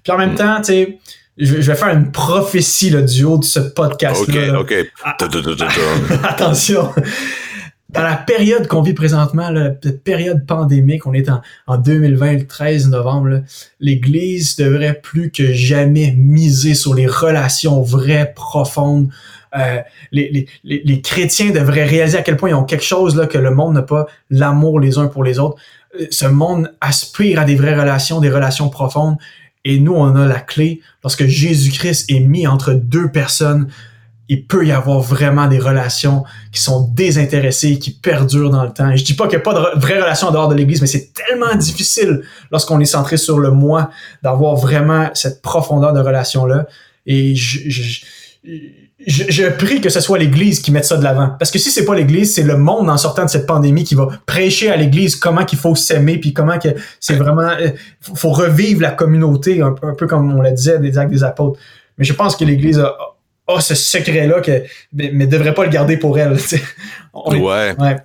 Puis 0.03 0.13
en 0.13 0.17
même 0.17 0.33
mm. 0.33 0.35
temps, 0.35 0.57
tu 0.57 0.65
sais, 0.65 0.99
je 1.37 1.55
vais, 1.55 1.75
faire 1.75 1.89
une 1.89 2.11
prophétie 2.11 2.91
là, 2.91 3.01
du 3.01 3.23
haut 3.23 3.37
de 3.37 3.45
ce 3.45 3.59
podcast-là. 3.59 4.59
OK, 4.59 4.71
OK. 4.71 4.91
Ah, 5.03 5.17
attention. 6.23 6.93
Dans 7.89 8.03
la 8.03 8.17
période 8.17 8.67
qu'on 8.67 8.83
vit 8.83 8.93
présentement, 8.93 9.49
la 9.49 9.71
période 10.03 10.45
pandémique, 10.45 11.07
on 11.07 11.13
est 11.13 11.29
en, 11.29 11.41
en 11.65 11.77
2020, 11.77 12.33
le 12.33 12.45
13 12.45 12.89
novembre, 12.89 13.41
l'Église 13.79 14.57
devrait 14.57 14.99
plus 15.01 15.31
que 15.31 15.51
jamais 15.51 16.13
miser 16.15 16.75
sur 16.75 16.93
les 16.93 17.07
relations 17.07 17.81
vraies, 17.81 18.31
profondes. 18.35 19.09
Euh, 19.57 19.79
les, 20.11 20.29
les, 20.29 20.47
les, 20.63 20.81
les, 20.85 21.01
chrétiens 21.01 21.49
devraient 21.49 21.85
réaliser 21.85 22.17
à 22.17 22.21
quel 22.21 22.37
point 22.37 22.49
ils 22.49 22.55
ont 22.55 22.65
quelque 22.65 22.83
chose 22.83 23.15
là, 23.15 23.25
que 23.25 23.37
le 23.37 23.49
monde 23.51 23.73
n'a 23.73 23.81
pas, 23.81 24.05
l'amour 24.29 24.79
les 24.79 24.97
uns 24.97 25.07
pour 25.07 25.23
les 25.23 25.39
autres. 25.39 25.57
Euh, 25.99 26.05
ce 26.11 26.27
monde 26.27 26.71
aspire 26.81 27.39
à 27.39 27.45
des 27.45 27.55
vraies 27.55 27.79
relations, 27.79 28.19
des 28.19 28.29
relations 28.29 28.69
profondes. 28.69 29.17
Et 29.65 29.79
nous, 29.79 29.93
on 29.93 30.15
a 30.15 30.25
la 30.25 30.39
clé. 30.39 30.81
Lorsque 31.03 31.25
Jésus-Christ 31.25 32.11
est 32.11 32.19
mis 32.19 32.47
entre 32.47 32.73
deux 32.73 33.11
personnes, 33.11 33.69
il 34.29 34.45
peut 34.45 34.65
y 34.65 34.71
avoir 34.71 34.99
vraiment 34.99 35.47
des 35.47 35.57
relations 35.57 36.23
qui 36.51 36.61
sont 36.61 36.87
désintéressées, 36.93 37.79
qui 37.79 37.91
perdurent 37.91 38.51
dans 38.51 38.63
le 38.63 38.71
temps. 38.71 38.91
Et 38.91 38.97
je 38.97 39.03
dis 39.03 39.15
pas 39.15 39.27
qu'il 39.27 39.37
n'y 39.37 39.41
a 39.41 39.51
pas 39.51 39.55
de 39.55 39.79
vraies 39.79 39.99
relations 39.99 40.27
en 40.27 40.31
dehors 40.31 40.47
de 40.47 40.53
l'Église, 40.53 40.81
mais 40.81 40.87
c'est 40.87 41.11
tellement 41.13 41.55
difficile 41.55 42.21
lorsqu'on 42.51 42.79
est 42.79 42.85
centré 42.85 43.17
sur 43.17 43.39
le 43.39 43.49
moi 43.49 43.89
d'avoir 44.21 44.55
vraiment 44.55 45.09
cette 45.15 45.41
profondeur 45.41 45.93
de 45.93 45.99
relation-là. 45.99 46.67
Et 47.07 47.35
je, 47.35 47.69
je, 47.69 47.81
je, 47.81 48.59
prie 49.57 49.81
que 49.81 49.89
ce 49.89 49.99
soit 49.99 50.17
l'Église 50.17 50.61
qui 50.61 50.71
mette 50.71 50.85
ça 50.85 50.97
de 50.97 51.03
l'avant. 51.03 51.35
Parce 51.39 51.51
que 51.51 51.59
si 51.59 51.71
c'est 51.71 51.85
pas 51.85 51.95
l'Église, 51.95 52.33
c'est 52.33 52.43
le 52.43 52.57
monde 52.57 52.89
en 52.89 52.97
sortant 52.97 53.25
de 53.25 53.29
cette 53.29 53.45
pandémie 53.45 53.83
qui 53.83 53.95
va 53.95 54.07
prêcher 54.25 54.69
à 54.69 54.75
l'Église 54.75 55.15
comment 55.15 55.45
qu'il 55.45 55.59
faut 55.59 55.75
s'aimer, 55.75 56.17
puis 56.17 56.33
comment 56.33 56.59
que 56.59 56.69
c'est 56.99 57.15
vraiment, 57.15 57.49
euh, 57.49 57.69
faut 58.01 58.31
revivre 58.31 58.81
la 58.81 58.91
communauté, 58.91 59.61
un, 59.61 59.73
peu 59.73 60.07
comme 60.07 60.33
on 60.33 60.41
le 60.41 60.51
disait 60.51 60.79
des 60.79 60.97
actes 60.97 61.11
des 61.11 61.23
apôtres. 61.23 61.59
Mais 61.97 62.05
je 62.05 62.13
pense 62.13 62.35
que 62.35 62.45
l'Église 62.45 62.79
a, 62.79 62.95
ce 63.61 63.75
secret-là, 63.75 64.41
que, 64.41 64.63
mais, 64.93 65.11
ne 65.11 65.25
devrait 65.25 65.53
pas 65.53 65.63
le 65.63 65.71
garder 65.71 65.97
pour 65.97 66.19
elle. 66.19 66.37
ouais. 67.13 67.75
ouais. 67.77 67.95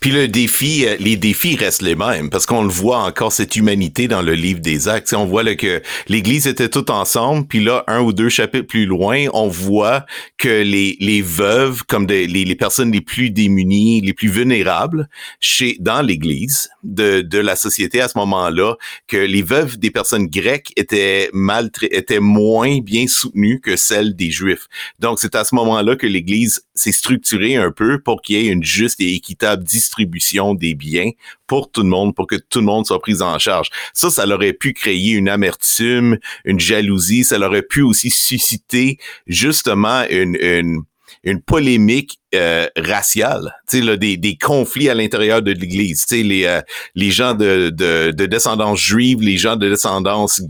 Puis 0.00 0.10
le 0.10 0.28
défi, 0.28 0.86
euh, 0.86 0.96
les 1.00 1.16
défis 1.16 1.56
restent 1.56 1.82
les 1.82 1.96
mêmes 1.96 2.30
parce 2.30 2.46
qu'on 2.46 2.62
le 2.62 2.70
voit 2.70 2.98
encore 2.98 3.32
cette 3.32 3.56
humanité 3.56 4.08
dans 4.08 4.22
le 4.22 4.34
livre 4.34 4.60
des 4.60 4.88
Actes. 4.88 5.12
on 5.12 5.26
voit 5.26 5.42
là, 5.42 5.54
que 5.54 5.82
l'Église 6.08 6.46
était 6.46 6.68
toute 6.68 6.90
ensemble, 6.90 7.46
puis 7.46 7.62
là 7.62 7.84
un 7.86 8.00
ou 8.00 8.12
deux 8.12 8.28
chapitres 8.28 8.66
plus 8.66 8.86
loin, 8.86 9.26
on 9.32 9.48
voit 9.48 10.04
que 10.38 10.62
les, 10.62 10.96
les 11.00 11.22
veuves, 11.22 11.82
comme 11.84 12.06
les, 12.06 12.26
les 12.26 12.54
personnes 12.54 12.92
les 12.92 13.00
plus 13.00 13.30
démunies, 13.30 14.00
les 14.00 14.12
plus 14.12 14.28
vulnérables 14.28 15.08
chez 15.40 15.76
dans 15.80 16.02
l'Église 16.02 16.70
de, 16.82 17.20
de 17.20 17.38
la 17.38 17.56
société 17.56 18.00
à 18.00 18.08
ce 18.08 18.18
moment-là, 18.18 18.76
que 19.06 19.16
les 19.16 19.42
veuves 19.42 19.78
des 19.78 19.90
personnes 19.90 20.26
grecques 20.26 20.72
étaient 20.76 21.30
mal 21.32 21.70
étaient 21.82 22.20
moins 22.20 22.80
bien 22.80 23.06
soutenues 23.06 23.60
que 23.60 23.76
celles 23.76 24.14
des 24.14 24.30
Juifs. 24.30 24.66
Donc 24.98 25.18
c'est 25.20 25.34
à 25.34 25.44
ce 25.44 25.54
moment-là 25.54 25.96
que 25.96 26.06
l'Église 26.06 26.62
s'est 26.74 26.92
structurée 26.92 27.56
un 27.56 27.70
peu 27.70 28.00
pour 28.00 28.22
qu'il 28.22 28.36
y 28.36 28.46
ait 28.46 28.52
une 28.52 28.64
juste 28.64 29.00
et 29.00 29.14
équitable 29.14 29.64
distribution 29.70 30.54
des 30.54 30.74
biens 30.74 31.10
pour 31.46 31.70
tout 31.70 31.82
le 31.82 31.88
monde, 31.88 32.14
pour 32.14 32.26
que 32.26 32.36
tout 32.36 32.60
le 32.60 32.66
monde 32.66 32.86
soit 32.86 33.00
pris 33.00 33.22
en 33.22 33.38
charge. 33.38 33.68
Ça, 33.94 34.10
ça 34.10 34.26
aurait 34.26 34.52
pu 34.52 34.72
créer 34.72 35.12
une 35.12 35.28
amertume, 35.28 36.18
une 36.44 36.60
jalousie, 36.60 37.24
ça 37.24 37.38
aurait 37.38 37.62
pu 37.62 37.82
aussi 37.82 38.10
susciter 38.10 38.98
justement 39.26 40.04
une, 40.10 40.36
une 40.40 40.82
une 41.22 41.42
polémique 41.42 42.18
euh, 42.34 42.66
raciale, 42.76 43.54
sais, 43.66 43.96
des, 43.98 44.16
des 44.16 44.36
conflits 44.36 44.88
à 44.88 44.94
l'intérieur 44.94 45.42
de 45.42 45.52
l'Église, 45.52 46.06
les, 46.10 46.44
euh, 46.44 46.62
les 46.94 47.10
gens 47.10 47.34
de, 47.34 47.70
de, 47.70 48.12
de, 48.12 48.26
descendance 48.26 48.80
juive, 48.80 49.20
les 49.20 49.36
gens 49.36 49.56
de 49.56 49.68
descendance 49.68 50.40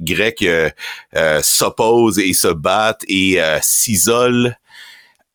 grecque 0.00 0.42
euh, 0.42 0.68
euh, 1.16 1.40
s'opposent 1.42 2.18
et 2.18 2.34
se 2.34 2.48
battent 2.48 3.04
et 3.08 3.38
s'isolent 3.62 4.54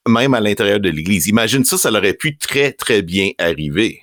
même 0.08 0.34
à 0.34 0.40
l'intérieur 0.40 0.80
de 0.80 0.90
l'Église. 0.90 1.28
Imagine 1.28 1.64
ça, 1.64 1.78
ça 1.78 1.92
aurait 1.92 2.14
pu 2.14 2.38
très, 2.38 2.72
très 2.72 3.02
bien 3.02 3.32
arriver. 3.38 4.02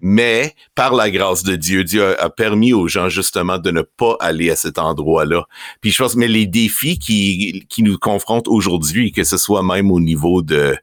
Mais 0.00 0.54
par 0.74 0.94
la 0.94 1.10
grâce 1.10 1.44
de 1.44 1.54
Dieu, 1.54 1.84
Dieu 1.84 2.20
a, 2.20 2.28
permis 2.30 2.72
aux 2.72 2.88
gens 2.88 3.08
justement 3.08 3.58
de 3.58 3.70
ne 3.70 3.82
pas 3.82 4.16
aller 4.18 4.50
à 4.50 4.56
cet 4.56 4.78
endroit-là. 4.78 5.46
Puis 5.80 5.92
je 5.92 6.02
pense, 6.02 6.16
mais 6.16 6.26
les 6.26 6.46
défis 6.46 6.98
qui, 6.98 7.64
qui 7.68 7.82
nous 7.84 7.98
confrontent 7.98 8.48
aujourd'hui, 8.48 9.12
que 9.12 9.22
ce 9.22 9.36
soit 9.36 9.62
même 9.62 9.92
au 9.92 10.00
niveau 10.00 10.42
de 10.42 10.76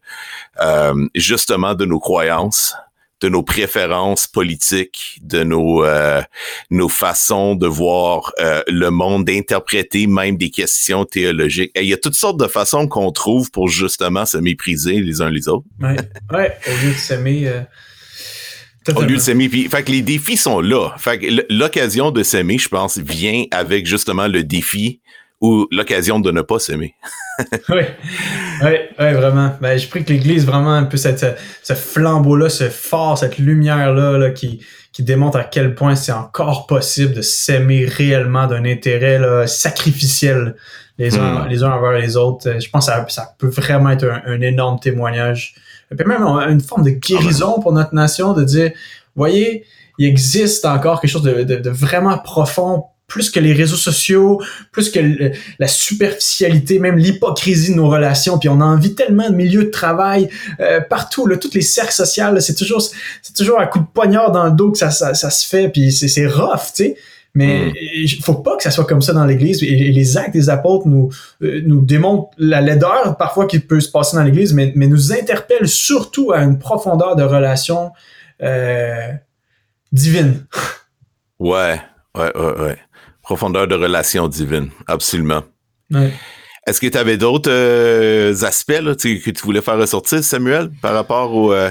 euh, 0.62 1.08
justement 1.16 1.76
de 1.76 1.84
nos 1.84 2.00
croyances, 2.00 2.76
de 3.22 3.30
nos 3.30 3.44
préférences 3.44 4.28
politiques, 4.28 5.20
de 5.22 5.44
nos 5.44 5.84
euh, 5.84 6.22
nos 6.70 6.90
façons 6.90 7.56
de 7.56 7.68
voir 7.68 8.32
euh, 8.40 8.62
le 8.68 8.90
monde, 8.90 9.26
d'interpréter 9.26 10.08
même 10.08 10.38
des 10.38 10.50
questions 10.50 11.06
théologiques. 11.06 11.72
il 11.76 11.86
y 11.86 11.94
a 11.94 11.98
toutes 11.98 12.16
sortes 12.16 12.40
de 12.40 12.48
façons 12.48 12.88
qu'on 12.88 13.12
trouve 13.12 13.52
pour 13.52 13.68
justement 13.68 14.26
se 14.26 14.38
mépriser 14.38 15.00
les 15.02 15.22
uns 15.22 15.30
les 15.30 15.48
autres. 15.48 15.66
Ouais, 15.80 15.96
ouais 16.32 16.58
au 16.68 16.86
lieu 16.86 16.94
de 16.94 16.98
s'aimer. 16.98 17.48
Euh, 17.48 17.62
au 18.96 19.02
lieu 19.04 19.16
de 19.16 19.22
s'aimer, 19.22 19.50
puis, 19.50 19.68
fait 19.70 19.84
que 19.84 19.92
les 19.92 20.02
défis 20.02 20.38
sont 20.38 20.62
là. 20.62 20.96
Fait 20.98 21.20
que 21.20 21.28
l'occasion 21.50 22.12
de 22.12 22.24
s'aimer, 22.24 22.58
je 22.58 22.70
pense, 22.70 22.98
vient 22.98 23.44
avec 23.52 23.86
justement 23.86 24.28
le 24.28 24.44
défi 24.44 25.02
ou 25.42 25.68
l'occasion 25.72 26.20
de 26.20 26.32
ne 26.32 26.42
pas 26.42 26.60
s'aimer. 26.60 26.96
oui, 27.70 27.82
oui, 28.64 28.72
oui, 29.00 29.14
vraiment. 29.14 29.52
Ben, 29.62 29.78
je 29.78 29.88
prie 29.88 30.04
que 30.04 30.12
l'Église 30.12 30.46
vraiment 30.46 30.74
un 30.74 30.84
peu 30.84 30.98
cette, 30.98 31.26
ce 31.64 31.74
flambeau-là, 31.74 32.50
ce 32.50 32.70
phare, 32.70 33.18
cette 33.18 33.38
lumière-là 33.38 34.18
là, 34.18 34.32
qui, 34.32 34.62
qui 34.92 35.04
démontre 35.04 35.38
à 35.38 35.44
quel 35.46 35.76
point 35.76 35.96
c'est 35.96 36.12
encore 36.12 36.68
possible 36.68 37.14
de 37.14 37.22
s'aimer 37.22 37.86
réellement 37.86 38.48
d'un 38.48 38.66
intérêt 38.66 39.18
là, 39.20 39.48
sacrificiel 39.48 40.56
les 40.98 41.18
uns, 41.18 41.46
hmm. 41.46 41.48
les 41.48 41.64
uns 41.64 41.72
envers 41.72 41.94
les 41.94 42.18
autres. 42.18 42.60
Je 42.60 42.70
pense 42.70 42.88
que 42.88 42.92
ça, 42.92 43.06
ça 43.08 43.36
peut 43.38 43.48
vraiment 43.48 43.92
être 43.92 44.06
un, 44.26 44.42
énorme 44.42 44.80
témoignage. 44.80 45.56
Et 45.92 45.96
puis 45.96 46.06
même 46.06 46.22
une 46.24 46.60
forme 46.60 46.84
de 46.84 46.90
guérison 46.90 47.62
pour 47.62 47.72
notre 47.72 47.96
nation 47.96 48.34
de 48.34 48.44
dire, 48.44 48.72
voyez, 49.16 49.64
il 49.98 50.08
existe 50.08 50.66
encore 50.66 51.00
quelque 51.00 51.12
chose 51.12 51.24
de, 51.24 51.44
de, 51.44 51.56
de 51.56 51.70
vraiment 51.70 52.18
profond 52.18 52.86
plus 53.10 53.30
que 53.30 53.40
les 53.42 53.52
réseaux 53.52 53.76
sociaux, 53.76 54.42
plus 54.72 54.90
que 54.90 55.00
la 55.60 55.68
superficialité, 55.68 56.80
même 56.80 56.98
l'hypocrisie 56.98 57.72
de 57.72 57.76
nos 57.76 57.90
relations. 57.90 58.38
Puis 58.38 58.48
on 58.48 58.62
a 58.62 58.66
envie 58.66 58.96
tellement 58.96 59.30
de 59.30 59.36
milieux 59.36 59.66
de 59.66 59.70
travail 59.70 60.30
euh, 60.62 60.80
partout, 60.80 61.28
là, 61.28 61.36
toutes 61.36 61.56
les 61.56 61.62
cercles 61.62 61.92
sociaux, 61.92 62.40
c'est 62.40 62.56
toujours, 62.56 62.82
c'est 62.82 63.36
toujours 63.36 63.60
un 63.60 63.66
coup 63.66 63.80
de 63.80 63.88
poignard 63.94 64.32
dans 64.32 64.46
le 64.46 64.52
dos 64.52 64.72
que 64.72 64.78
ça, 64.78 64.92
ça, 64.92 65.30
se 65.30 65.48
fait. 65.48 65.68
Puis 65.70 65.92
c'est, 65.92 66.08
c'est 66.08 66.28
rough, 66.28 66.72
tu 66.76 66.84
sais. 66.84 66.96
Mais 67.36 67.72
il 67.96 68.06
mm. 68.06 68.22
faut 68.22 68.36
pas 68.36 68.58
que 68.58 68.64
ça 68.64 68.72
soit 68.72 68.86
comme 68.86 69.02
ça 69.02 69.14
dans 69.14 69.26
l'Église. 69.26 69.62
Et, 69.64 69.92
les 69.92 70.18
actes 70.18 70.34
des 70.34 70.50
apôtres 70.50 70.88
nous, 70.88 71.10
euh, 71.42 71.62
nous 71.66 71.82
démontrent 71.82 72.30
la 72.38 72.62
laideur 72.62 73.18
parfois 73.18 73.46
qui 73.46 73.60
peut 73.60 73.80
se 73.80 73.90
passer 73.90 74.18
dans 74.18 74.24
l'Église, 74.24 74.54
mais, 74.54 74.72
mais 74.76 74.88
nous 74.88 75.14
interpellent 75.14 75.68
surtout 75.68 76.32
à 76.32 76.40
une 76.40 76.58
profondeur 76.58 77.16
de 77.16 77.24
relation 77.24 77.92
euh, 78.42 79.12
divine. 79.92 80.46
Ouais, 81.40 81.80
ouais, 82.18 82.38
ouais, 82.38 82.62
ouais. 82.62 82.78
Profondeur 83.30 83.68
de 83.68 83.76
relation 83.76 84.28
divine, 84.28 84.72
absolument. 84.88 85.44
Ouais. 85.92 86.12
Est-ce 86.66 86.82
que 86.82 86.88
tu 86.88 86.98
avais 86.98 87.16
d'autres 87.16 87.52
euh, 87.52 88.34
aspects 88.42 88.82
là, 88.82 88.96
que 88.96 89.30
tu 89.30 89.44
voulais 89.44 89.62
faire 89.62 89.78
ressortir, 89.78 90.24
Samuel, 90.24 90.72
par 90.82 90.96
rapport 90.96 91.36
au, 91.36 91.54
euh, 91.54 91.70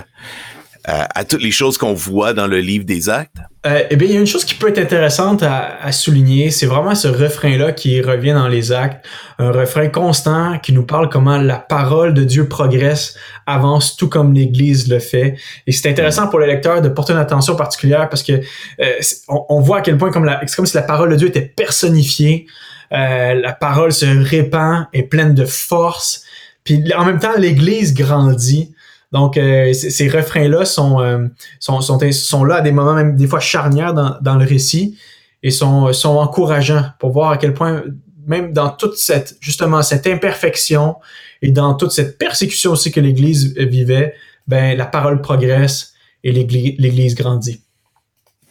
à, 0.88 1.24
toutes 1.24 1.42
les 1.42 1.50
choses 1.50 1.76
qu'on 1.76 1.92
voit 1.92 2.32
dans 2.32 2.46
le 2.46 2.60
livre 2.60 2.84
des 2.84 3.10
actes? 3.10 3.36
Euh, 3.66 3.82
eh 3.90 3.96
bien, 3.96 4.08
il 4.08 4.14
y 4.14 4.16
a 4.16 4.20
une 4.20 4.26
chose 4.26 4.44
qui 4.44 4.54
peut 4.54 4.68
être 4.68 4.78
intéressante 4.78 5.42
à, 5.42 5.92
souligner, 5.92 6.50
c'est 6.50 6.66
vraiment 6.66 6.94
ce 6.94 7.08
refrain-là 7.08 7.72
qui 7.72 8.00
revient 8.00 8.32
dans 8.32 8.48
les 8.48 8.72
actes, 8.72 9.04
un 9.38 9.50
refrain 9.50 9.88
constant 9.88 10.58
qui 10.58 10.72
nous 10.72 10.84
parle 10.84 11.08
comment 11.10 11.36
la 11.36 11.56
parole 11.58 12.14
de 12.14 12.24
Dieu 12.24 12.48
progresse, 12.48 13.16
avance, 13.46 13.96
tout 13.96 14.08
comme 14.08 14.32
l'Église 14.32 14.88
le 14.88 14.98
fait. 14.98 15.36
Et 15.66 15.72
c'est 15.72 15.90
intéressant 15.90 16.28
pour 16.28 16.38
le 16.38 16.46
lecteur 16.46 16.80
de 16.80 16.88
porter 16.88 17.12
une 17.12 17.18
attention 17.18 17.54
particulière 17.56 18.08
parce 18.08 18.22
que 18.22 18.40
euh, 18.80 18.92
on, 19.28 19.60
voit 19.60 19.78
à 19.78 19.80
quel 19.82 19.98
point 19.98 20.10
comme 20.10 20.30
c'est 20.46 20.56
comme 20.56 20.66
si 20.66 20.76
la 20.76 20.82
parole 20.82 21.10
de 21.10 21.16
Dieu 21.16 21.28
était 21.28 21.42
personnifiée. 21.42 22.46
Euh, 22.92 23.34
la 23.34 23.52
parole 23.52 23.92
se 23.92 24.06
répand, 24.06 24.86
est 24.94 25.02
pleine 25.02 25.34
de 25.34 25.44
force. 25.44 26.22
Puis 26.64 26.82
en 26.94 27.04
même 27.04 27.18
temps, 27.18 27.36
l'Église 27.36 27.92
grandit. 27.92 28.74
Donc, 29.12 29.36
euh, 29.36 29.72
ces 29.72 30.08
refrains-là 30.08 30.64
sont, 30.64 31.00
euh, 31.00 31.26
sont, 31.60 31.80
sont, 31.80 32.44
là 32.44 32.56
à 32.56 32.60
des 32.60 32.72
moments 32.72 32.94
même 32.94 33.16
des 33.16 33.26
fois 33.26 33.40
charnières 33.40 33.94
dans, 33.94 34.18
dans 34.20 34.36
le 34.36 34.44
récit 34.44 34.98
et 35.42 35.50
sont, 35.50 35.92
sont 35.92 36.16
encourageants 36.16 36.84
pour 36.98 37.12
voir 37.12 37.30
à 37.30 37.38
quel 37.38 37.54
point, 37.54 37.84
même 38.26 38.52
dans 38.52 38.68
toute 38.68 38.96
cette, 38.96 39.36
justement, 39.40 39.82
cette 39.82 40.06
imperfection 40.06 40.96
et 41.40 41.50
dans 41.50 41.74
toute 41.74 41.92
cette 41.92 42.18
persécution 42.18 42.72
aussi 42.72 42.92
que 42.92 43.00
l'Église 43.00 43.56
vivait, 43.56 44.14
ben, 44.46 44.76
la 44.76 44.86
parole 44.86 45.22
progresse 45.22 45.94
et 46.22 46.32
l'Église 46.32 47.14
grandit. 47.14 47.62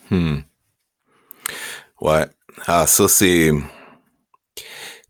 Hmm. 0.10 0.38
Ouais. 2.02 2.26
Ah, 2.66 2.88
ça, 2.88 3.08
c'est 3.08 3.52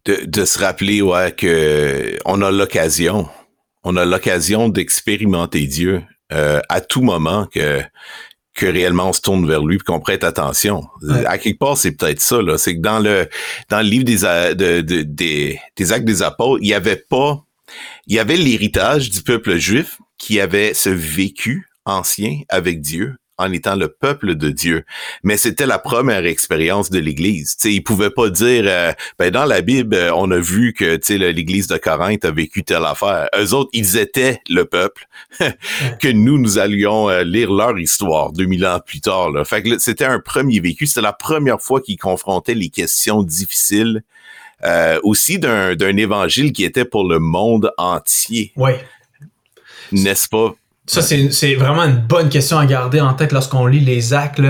de, 0.06 0.26
de 0.26 0.46
se 0.46 0.60
rappeler, 0.60 1.02
ouais, 1.02 1.32
que 1.32 2.18
on 2.26 2.42
a 2.42 2.52
l'occasion 2.52 3.30
on 3.88 3.96
a 3.96 4.04
l'occasion 4.04 4.68
d'expérimenter 4.68 5.66
Dieu 5.66 6.04
euh, 6.34 6.60
à 6.68 6.82
tout 6.82 7.02
moment 7.02 7.46
que 7.46 7.82
que 8.54 8.66
réellement 8.66 9.10
on 9.10 9.14
se 9.14 9.22
tourne 9.22 9.48
vers 9.48 9.64
lui 9.64 9.76
et 9.76 9.80
qu'on 9.80 10.00
prête 10.00 10.24
attention. 10.24 10.88
À 11.26 11.38
quelque 11.38 11.60
part, 11.60 11.78
c'est 11.78 11.92
peut-être 11.92 12.20
ça. 12.20 12.42
Là. 12.42 12.58
C'est 12.58 12.76
que 12.76 12.82
dans 12.82 13.00
le 13.00 13.30
dans 13.70 13.78
le 13.78 13.88
livre 13.88 14.04
des, 14.04 15.04
des, 15.06 15.60
des 15.76 15.94
actes 15.94 16.06
des 16.06 16.24
apôtres, 16.24 16.62
il 16.64 16.70
y 16.70 16.74
avait 16.74 16.96
pas. 16.98 17.46
Il 18.08 18.16
y 18.16 18.20
avait 18.20 18.36
l'héritage 18.36 19.10
du 19.10 19.22
peuple 19.22 19.58
juif 19.58 20.00
qui 20.18 20.40
avait 20.40 20.74
ce 20.74 20.90
vécu 20.90 21.70
ancien 21.86 22.42
avec 22.50 22.82
Dieu 22.82 23.16
en 23.38 23.52
étant 23.52 23.76
le 23.76 23.88
peuple 23.88 24.36
de 24.36 24.50
Dieu. 24.50 24.84
Mais 25.24 25.38
c'était 25.38 25.66
la 25.66 25.80
première 25.80 26.26
expérience 26.26 26.90
de 26.90 27.00
l'Église. 27.00 27.56
Tu 27.56 27.62
sais, 27.62 27.74
ils 27.74 27.82
pouvaient 27.82 28.10
pas 28.10 28.30
dire, 28.30 28.64
euh, 28.66 28.94
ben 29.20 29.32
dans 29.32 29.46
la 29.46 29.62
Bible, 29.62 29.96
euh, 29.96 30.12
on 30.16 30.32
a 30.32 30.40
vu 30.40 30.74
que 30.74 31.00
l'Église 31.14 31.68
de 31.68 31.78
Corinthe 31.78 32.26
a 32.26 32.32
vécu 32.32 32.64
telle 32.64 32.86
affaire. 32.86 33.30
Eux 33.38 33.54
autres, 33.54 33.70
ils 33.74 33.98
étaient 33.98 34.42
le 34.50 34.66
peuple 34.66 35.08
que 36.00 36.08
nous, 36.08 36.40
nous 36.40 36.58
allions 36.58 37.10
euh, 37.10 37.24
lire 37.24 37.52
leur 37.52 37.78
histoire 37.78 38.32
2000 38.32 38.66
ans 38.66 38.80
plus 38.86 39.02
tard. 39.02 39.32
Là. 39.32 39.46
Fait 39.46 39.62
que 39.62 39.78
c'était 39.78 40.06
un 40.06 40.20
premier 40.20 40.60
vécu. 40.60 40.88
C'était 40.88 41.02
la 41.02 41.14
première 41.14 41.62
fois 41.62 41.82
qu'ils 41.82 41.98
confrontaient 41.98 42.56
les 42.56 42.70
questions 42.70 43.24
difficiles. 43.24 44.04
aussi 45.04 45.38
d'un 45.38 45.98
évangile 45.98 46.52
qui 46.52 46.64
était 46.64 46.86
pour 46.86 47.08
le 47.08 47.20
monde 47.20 47.72
entier. 47.78 48.52
Ouais. 48.56 48.84
N'est-ce 49.92 50.28
pas? 50.28 50.56
Ça, 50.88 51.02
c'est 51.02 51.56
vraiment 51.56 51.84
une 51.84 51.98
bonne 51.98 52.30
question 52.30 52.58
à 52.58 52.66
garder 52.66 53.02
en 53.02 53.14
tête 53.14 53.34
lorsqu'on 53.34 53.66
lit 53.66 53.82
les 53.82 54.14
actes. 54.14 54.42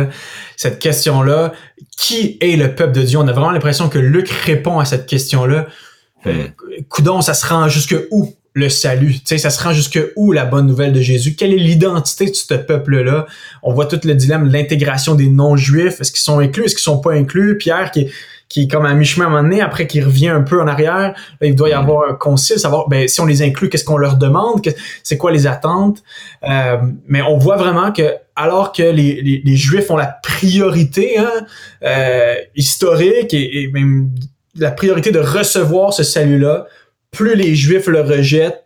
Cette 0.56 0.78
question-là, 0.78 1.52
qui 1.98 2.38
est 2.42 2.56
le 2.56 2.76
peuple 2.76 2.94
de 2.94 3.02
Dieu? 3.02 3.18
On 3.18 3.28
a 3.28 3.32
vraiment 3.32 3.52
l'impression 3.52 3.90
que 3.90 3.98
Luc 3.98 4.30
répond 4.30 4.78
à 4.80 4.86
cette 4.86 5.08
question-là. 5.08 5.66
Coudon, 6.90 7.22
ça 7.22 7.34
se 7.34 7.46
rend 7.48 7.68
jusque 7.70 7.96
où 8.12 8.36
le 8.54 8.70
salut? 8.70 9.14
Tu 9.14 9.22
sais, 9.26 9.38
ça 9.38 9.50
se 9.50 9.64
rend 9.64 9.72
jusque 9.72 10.00
où 10.16 10.32
la 10.32 10.46
bonne 10.46 10.68
nouvelle 10.68 10.94
de 10.94 11.02
Jésus? 11.02 11.36
Quelle 11.36 11.54
est 11.54 11.58
l'identité 11.58 12.26
de 12.26 12.36
ce 12.36 12.54
peuple-là? 12.54 13.26
On 13.64 13.74
voit 13.74 13.86
tout 13.86 14.00
le 14.04 14.14
dilemme 14.14 14.48
de 14.48 14.54
l'intégration 14.54 15.16
des 15.16 15.30
non-juifs. 15.30 16.02
Est-ce 16.02 16.12
qu'ils 16.12 16.22
sont 16.22 16.40
inclus? 16.40 16.66
Est-ce 16.66 16.76
qu'ils 16.76 16.84
sont 16.84 17.00
pas 17.00 17.14
inclus? 17.14 17.58
Pierre 17.58 17.92
qui 17.92 18.12
qui 18.50 18.64
est 18.64 18.68
comme 18.68 18.86
à 18.86 18.94
mi-chemin 18.94 19.26
à 19.26 19.28
un 19.28 19.32
moment 19.32 19.44
donné, 19.44 19.62
après 19.62 19.88
qui 19.88 20.02
revient 20.02 20.30
un 20.30 20.42
peu 20.42 20.62
en 20.62 20.68
arrière. 20.68 21.14
il 21.42 21.56
doit 21.56 21.70
y 21.70 21.74
mm. 21.74 21.78
avoir 21.78 22.10
un 22.10 22.14
concile, 22.14 22.60
savoir 22.60 22.88
ben, 22.88 23.08
si 23.08 23.20
on 23.22 23.26
les 23.26 23.42
inclut, 23.42 23.70
qu'est-ce 23.70 23.84
qu'on 23.84 23.98
leur 23.98 24.18
demande, 24.18 24.62
c'est 25.04 25.18
quoi 25.18 25.32
les 25.32 25.48
attentes? 25.48 26.04
Euh, 26.44 26.78
mais 27.08 27.22
on 27.22 27.38
voit 27.38 27.58
vraiment 27.58 27.92
que 27.92 28.14
alors 28.36 28.72
que 28.72 28.84
les, 28.84 29.42
les, 29.44 29.56
Juifs 29.56 29.90
ont 29.90 29.98
la 29.98 30.20
priorité 30.22 31.18
hein, 31.18 31.46
euh, 31.84 32.36
historique 32.56 33.34
et, 33.34 33.70
même 33.74 34.12
la 34.56 34.72
priorité 34.72 35.12
de 35.12 35.20
recevoir 35.20 35.92
ce 35.92 36.04
salut-là, 36.04 36.68
plus 37.12 37.36
les 37.36 37.56
Juifs 37.56 37.88
le 37.88 38.02
rejettent, 38.02 38.66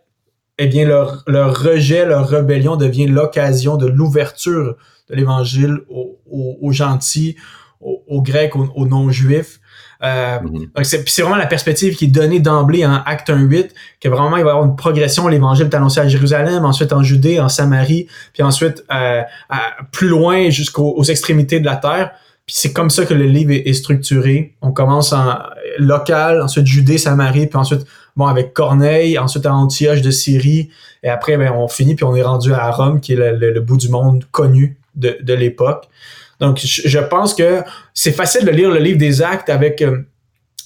eh 0.58 0.66
bien 0.66 0.86
leur, 0.86 1.22
leur 1.26 1.62
rejet, 1.62 2.04
leur 2.04 2.28
rébellion 2.28 2.76
devient 2.76 3.06
l'occasion 3.06 3.76
de 3.76 3.86
l'ouverture 3.86 4.76
de 5.08 5.14
l'Évangile 5.14 5.78
aux, 5.88 6.18
aux, 6.30 6.72
gentils, 6.72 7.36
aux, 7.82 8.22
Grecs, 8.22 8.54
aux 8.56 8.86
non-Juifs. 8.86 9.60
Euh, 10.02 10.40
mhm. 10.40 10.68
c'est 10.82 11.22
vraiment 11.22 11.36
la 11.36 11.46
perspective 11.46 11.94
qui 11.94 12.06
est 12.06 12.08
donnée 12.08 12.40
d'emblée 12.40 12.84
en 12.84 13.02
Acte 13.06 13.30
1.8, 13.30 13.70
que 14.00 14.08
vraiment 14.08 14.36
il 14.36 14.42
va 14.42 14.50
y 14.50 14.52
avoir 14.52 14.64
une 14.64 14.74
progression, 14.74 15.28
l'évangile 15.28 15.66
est 15.66 15.74
annoncé 15.74 16.00
à 16.00 16.08
Jérusalem, 16.08 16.64
ensuite 16.64 16.92
en 16.92 17.04
Judée, 17.04 17.38
en 17.38 17.48
Samarie, 17.48 18.08
puis 18.32 18.42
ensuite 18.42 18.84
euh, 18.92 19.22
plus 19.92 20.08
loin 20.08 20.50
jusqu'aux 20.50 21.02
extrémités 21.04 21.60
de 21.60 21.66
la 21.66 21.76
terre. 21.76 22.10
Puis 22.46 22.56
c'est 22.58 22.72
comme 22.72 22.90
ça 22.90 23.04
que 23.04 23.14
le 23.14 23.26
livre 23.26 23.52
est, 23.52 23.72
structuré. 23.72 24.56
On 24.60 24.72
commence 24.72 25.12
en 25.12 25.38
local, 25.78 26.42
ensuite 26.42 26.66
Judée, 26.66 26.98
Samarie, 26.98 27.46
puis 27.46 27.56
ensuite 27.56 27.86
bon 28.16 28.26
avec 28.26 28.52
Corneille, 28.52 29.16
ensuite 29.16 29.46
à 29.46 29.54
Antioche 29.54 30.02
de 30.02 30.10
Syrie, 30.10 30.70
et 31.04 31.08
après 31.08 31.36
ben, 31.36 31.52
on 31.52 31.68
finit 31.68 31.94
puis 31.94 32.04
on 32.04 32.16
est 32.16 32.22
rendu 32.22 32.52
à 32.52 32.68
Rome, 32.72 33.00
qui 33.00 33.12
est 33.12 33.16
le, 33.16 33.60
bout 33.60 33.76
du 33.76 33.88
monde 33.88 34.24
connu 34.32 34.76
de, 34.96 35.16
de 35.22 35.34
l'époque. 35.34 35.88
Donc, 36.42 36.60
je 36.60 36.98
pense 36.98 37.32
que 37.34 37.62
c'est 37.94 38.10
facile 38.10 38.44
de 38.44 38.50
lire 38.50 38.68
le 38.68 38.80
livre 38.80 38.98
des 38.98 39.22
actes 39.22 39.48
avec 39.48 39.80
euh, 39.80 39.98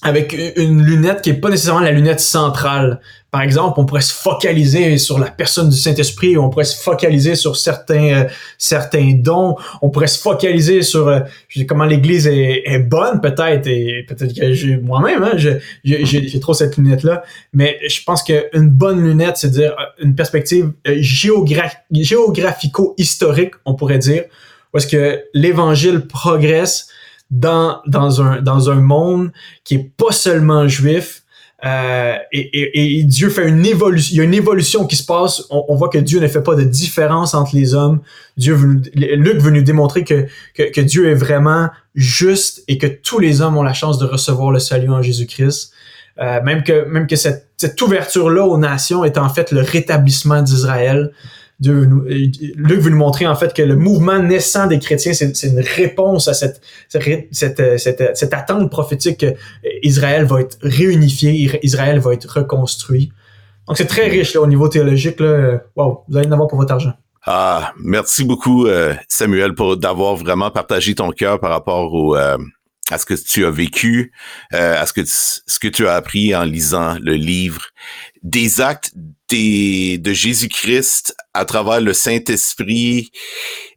avec 0.01 0.35
une 0.55 0.83
lunette 0.83 1.21
qui 1.21 1.29
est 1.29 1.35
pas 1.35 1.49
nécessairement 1.49 1.81
la 1.81 1.91
lunette 1.91 2.19
centrale. 2.19 2.99
Par 3.29 3.43
exemple, 3.43 3.79
on 3.79 3.85
pourrait 3.85 4.01
se 4.01 4.13
focaliser 4.13 4.97
sur 4.97 5.19
la 5.19 5.29
personne 5.29 5.69
du 5.69 5.77
Saint-Esprit, 5.77 6.35
on 6.35 6.49
pourrait 6.49 6.65
se 6.65 6.81
focaliser 6.81 7.35
sur 7.35 7.55
certains 7.57 8.23
euh, 8.23 8.27
certains 8.57 9.11
dons, 9.13 9.55
on 9.83 9.91
pourrait 9.91 10.07
se 10.07 10.19
focaliser 10.19 10.81
sur 10.81 11.09
euh, 11.09 11.19
comment 11.67 11.85
l'Église 11.85 12.27
est, 12.27 12.79
bonne 12.79 13.21
peut-être 13.21 13.67
et 13.67 14.03
peut-être 14.07 14.33
que 14.33 14.81
moi-même 14.81 15.23
hein, 15.23 15.37
j'ai 15.83 16.39
trop 16.39 16.55
cette 16.55 16.77
lunette 16.77 17.03
là, 17.03 17.21
mais 17.53 17.77
je 17.87 18.03
pense 18.03 18.23
qu'une 18.23 18.69
bonne 18.69 19.03
lunette, 19.03 19.37
c'est 19.37 19.51
dire 19.51 19.75
une 20.01 20.15
perspective 20.15 20.71
géographico-historique, 20.87 23.53
on 23.65 23.75
pourrait 23.75 23.99
dire, 23.99 24.23
parce 24.71 24.85
que 24.85 25.23
l'Évangile 25.33 26.07
progresse 26.07 26.89
dans, 27.31 27.81
dans, 27.87 28.21
un, 28.21 28.41
dans 28.41 28.69
un 28.69 28.75
monde 28.75 29.31
qui 29.63 29.75
est 29.75 29.91
pas 29.97 30.11
seulement 30.11 30.67
juif, 30.67 31.23
euh, 31.65 32.15
et, 32.31 32.99
et, 32.99 33.03
Dieu 33.03 33.29
fait 33.29 33.47
une 33.47 33.65
évolution. 33.65 34.13
Il 34.13 34.17
y 34.17 34.21
a 34.21 34.23
une 34.23 34.33
évolution 34.33 34.85
qui 34.85 34.95
se 34.95 35.05
passe. 35.05 35.43
On, 35.49 35.75
voit 35.75 35.89
que 35.89 35.97
Dieu 35.97 36.19
ne 36.19 36.27
fait 36.27 36.43
pas 36.43 36.53
de 36.53 36.63
différence 36.63 37.33
entre 37.33 37.55
les 37.55 37.73
hommes. 37.73 38.01
Dieu 38.37 38.53
veut, 38.53 38.81
Luc 38.93 39.39
veut 39.39 39.49
nous 39.49 39.63
démontrer 39.63 40.03
que, 40.03 40.27
que, 40.55 40.81
Dieu 40.81 41.09
est 41.09 41.15
vraiment 41.15 41.69
juste 41.95 42.63
et 42.67 42.77
que 42.77 42.85
tous 42.85 43.17
les 43.17 43.41
hommes 43.41 43.57
ont 43.57 43.63
la 43.63 43.73
chance 43.73 43.97
de 43.97 44.05
recevoir 44.05 44.51
le 44.51 44.59
salut 44.59 44.89
en 44.89 45.01
Jésus-Christ. 45.01 45.73
Euh, 46.19 46.41
même 46.43 46.63
que 46.63 46.85
même 46.85 47.07
que 47.07 47.15
cette, 47.15 47.47
cette 47.57 47.79
ouverture-là 47.81 48.43
aux 48.43 48.57
nations 48.57 49.03
est 49.03 49.17
en 49.17 49.29
fait 49.29 49.51
le 49.51 49.61
rétablissement 49.61 50.43
d'Israël. 50.43 51.11
Dieu 51.59 51.89
Luc 52.55 52.79
veut 52.81 52.91
nous 52.91 52.97
montrer 52.97 53.25
en 53.25 53.35
fait 53.35 53.53
que 53.53 53.63
le 53.63 53.75
mouvement 53.75 54.19
naissant 54.19 54.67
des 54.67 54.77
chrétiens, 54.77 55.13
c'est 55.13 55.43
une 55.43 55.59
réponse 55.59 56.27
à 56.27 56.33
cette, 56.35 56.61
cette, 56.87 57.33
cette, 57.33 58.17
cette, 58.17 58.33
attente 58.33 58.69
prophétique 58.69 59.25
qu'Israël 59.81 60.25
va 60.25 60.41
être 60.41 60.57
réunifié, 60.61 61.59
Israël 61.63 61.99
va 61.99 62.13
être 62.13 62.25
reconstruit. 62.25 63.11
Donc 63.67 63.77
c'est 63.77 63.87
très 63.87 64.07
riche 64.07 64.35
là, 64.35 64.41
au 64.41 64.47
niveau 64.47 64.69
théologique. 64.69 65.19
Là. 65.19 65.61
Wow, 65.75 66.03
vous 66.07 66.17
allez 66.17 66.27
en 66.27 66.33
avoir 66.33 66.47
pour 66.47 66.59
votre 66.59 66.73
argent. 66.73 66.93
Ah, 67.25 67.73
merci 67.77 68.23
beaucoup 68.23 68.67
euh, 68.67 68.93
Samuel 69.09 69.53
pour 69.53 69.75
d'avoir 69.75 70.15
vraiment 70.15 70.49
partagé 70.49 70.95
ton 70.95 71.11
cœur 71.11 71.41
par 71.41 71.49
rapport 71.49 71.93
au, 71.93 72.15
euh, 72.15 72.37
à 72.89 72.97
ce 72.97 73.05
que 73.05 73.13
tu 73.15 73.45
as 73.45 73.51
vécu, 73.51 74.13
euh, 74.53 74.81
à 74.81 74.85
ce 74.85 74.93
que 74.93 75.01
ce 75.05 75.59
que 75.59 75.67
tu 75.67 75.87
as 75.87 75.95
appris 75.95 76.33
en 76.33 76.43
lisant 76.43 76.95
le 77.01 77.13
livre, 77.13 77.63
des 78.23 78.61
actes 78.61 78.91
des, 79.29 79.97
de 79.97 80.13
Jésus-Christ 80.13 81.15
à 81.33 81.45
travers 81.45 81.81
le 81.81 81.93
Saint-Esprit 81.93 83.11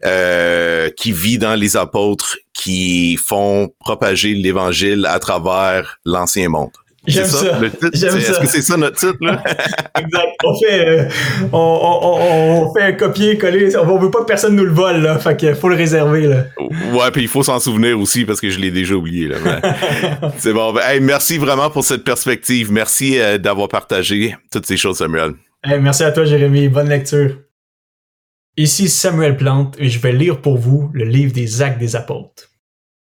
euh, 0.05 0.91
qui 0.91 1.13
vit 1.13 1.39
dans 1.39 1.55
les 1.55 1.77
apôtres, 1.77 2.39
qui 2.53 3.17
font 3.17 3.73
propager 3.81 4.35
l'Évangile 4.35 5.07
à 5.07 5.19
travers 5.19 5.99
l'ancien 6.05 6.49
monde. 6.49 6.71
J'aime 7.07 7.27
ça. 7.27 7.61
Est-ce 7.63 8.41
que 8.41 8.47
c'est 8.47 8.63
ça 8.63 8.77
notre 8.77 8.99
titre, 8.99 9.17
là? 9.21 9.43
exact. 9.99 10.29
On 10.45 10.59
fait, 10.59 10.87
euh, 10.87 11.09
on, 11.53 11.59
on, 11.59 12.67
on, 12.67 12.75
fait 12.75 12.83
un 12.83 12.93
copier-coller. 12.93 13.75
On 13.77 13.99
veut 13.99 14.11
pas 14.11 14.21
que 14.21 14.27
personne 14.27 14.55
nous 14.55 14.65
le 14.65 14.73
vole, 14.73 15.01
là. 15.01 15.19
Fait 15.19 15.37
qu'il 15.37 15.55
faut 15.55 15.69
le 15.71 15.77
réserver, 15.77 16.27
là. 16.27 16.45
Ouais, 16.93 17.11
puis 17.13 17.23
il 17.23 17.29
faut 17.29 17.43
s'en 17.43 17.59
souvenir 17.59 17.99
aussi 17.99 18.25
parce 18.25 18.41
que 18.41 18.51
je 18.51 18.59
l'ai 18.59 18.71
déjà 18.71 18.95
oublié, 18.95 19.29
là. 19.29 19.37
c'est 20.37 20.53
bon. 20.53 20.77
Hey, 20.79 21.01
merci 21.01 21.39
vraiment 21.39 21.71
pour 21.71 21.85
cette 21.85 22.05
perspective. 22.05 22.71
Merci 22.71 23.19
euh, 23.19 23.39
d'avoir 23.39 23.69
partagé 23.69 24.37
toutes 24.53 24.67
ces 24.67 24.77
choses, 24.77 24.99
Samuel. 24.99 25.33
Hey, 25.65 25.81
merci 25.81 26.05
à 26.05 26.13
toi, 26.13 26.25
Jérémy. 26.25 26.69
Bonne 26.69 26.89
lecture. 26.89 27.37
Ici 28.57 28.89
Samuel 28.89 29.37
Plante 29.37 29.77
et 29.79 29.89
je 29.89 29.99
vais 30.01 30.13
lire 30.13 30.43
pour 30.43 30.59
vous 30.59 30.91
le 30.93 31.05
livre 31.05 31.33
des 31.33 31.63
Actes 31.63 31.79
des 31.79 31.97
Apôtres. 31.97 32.50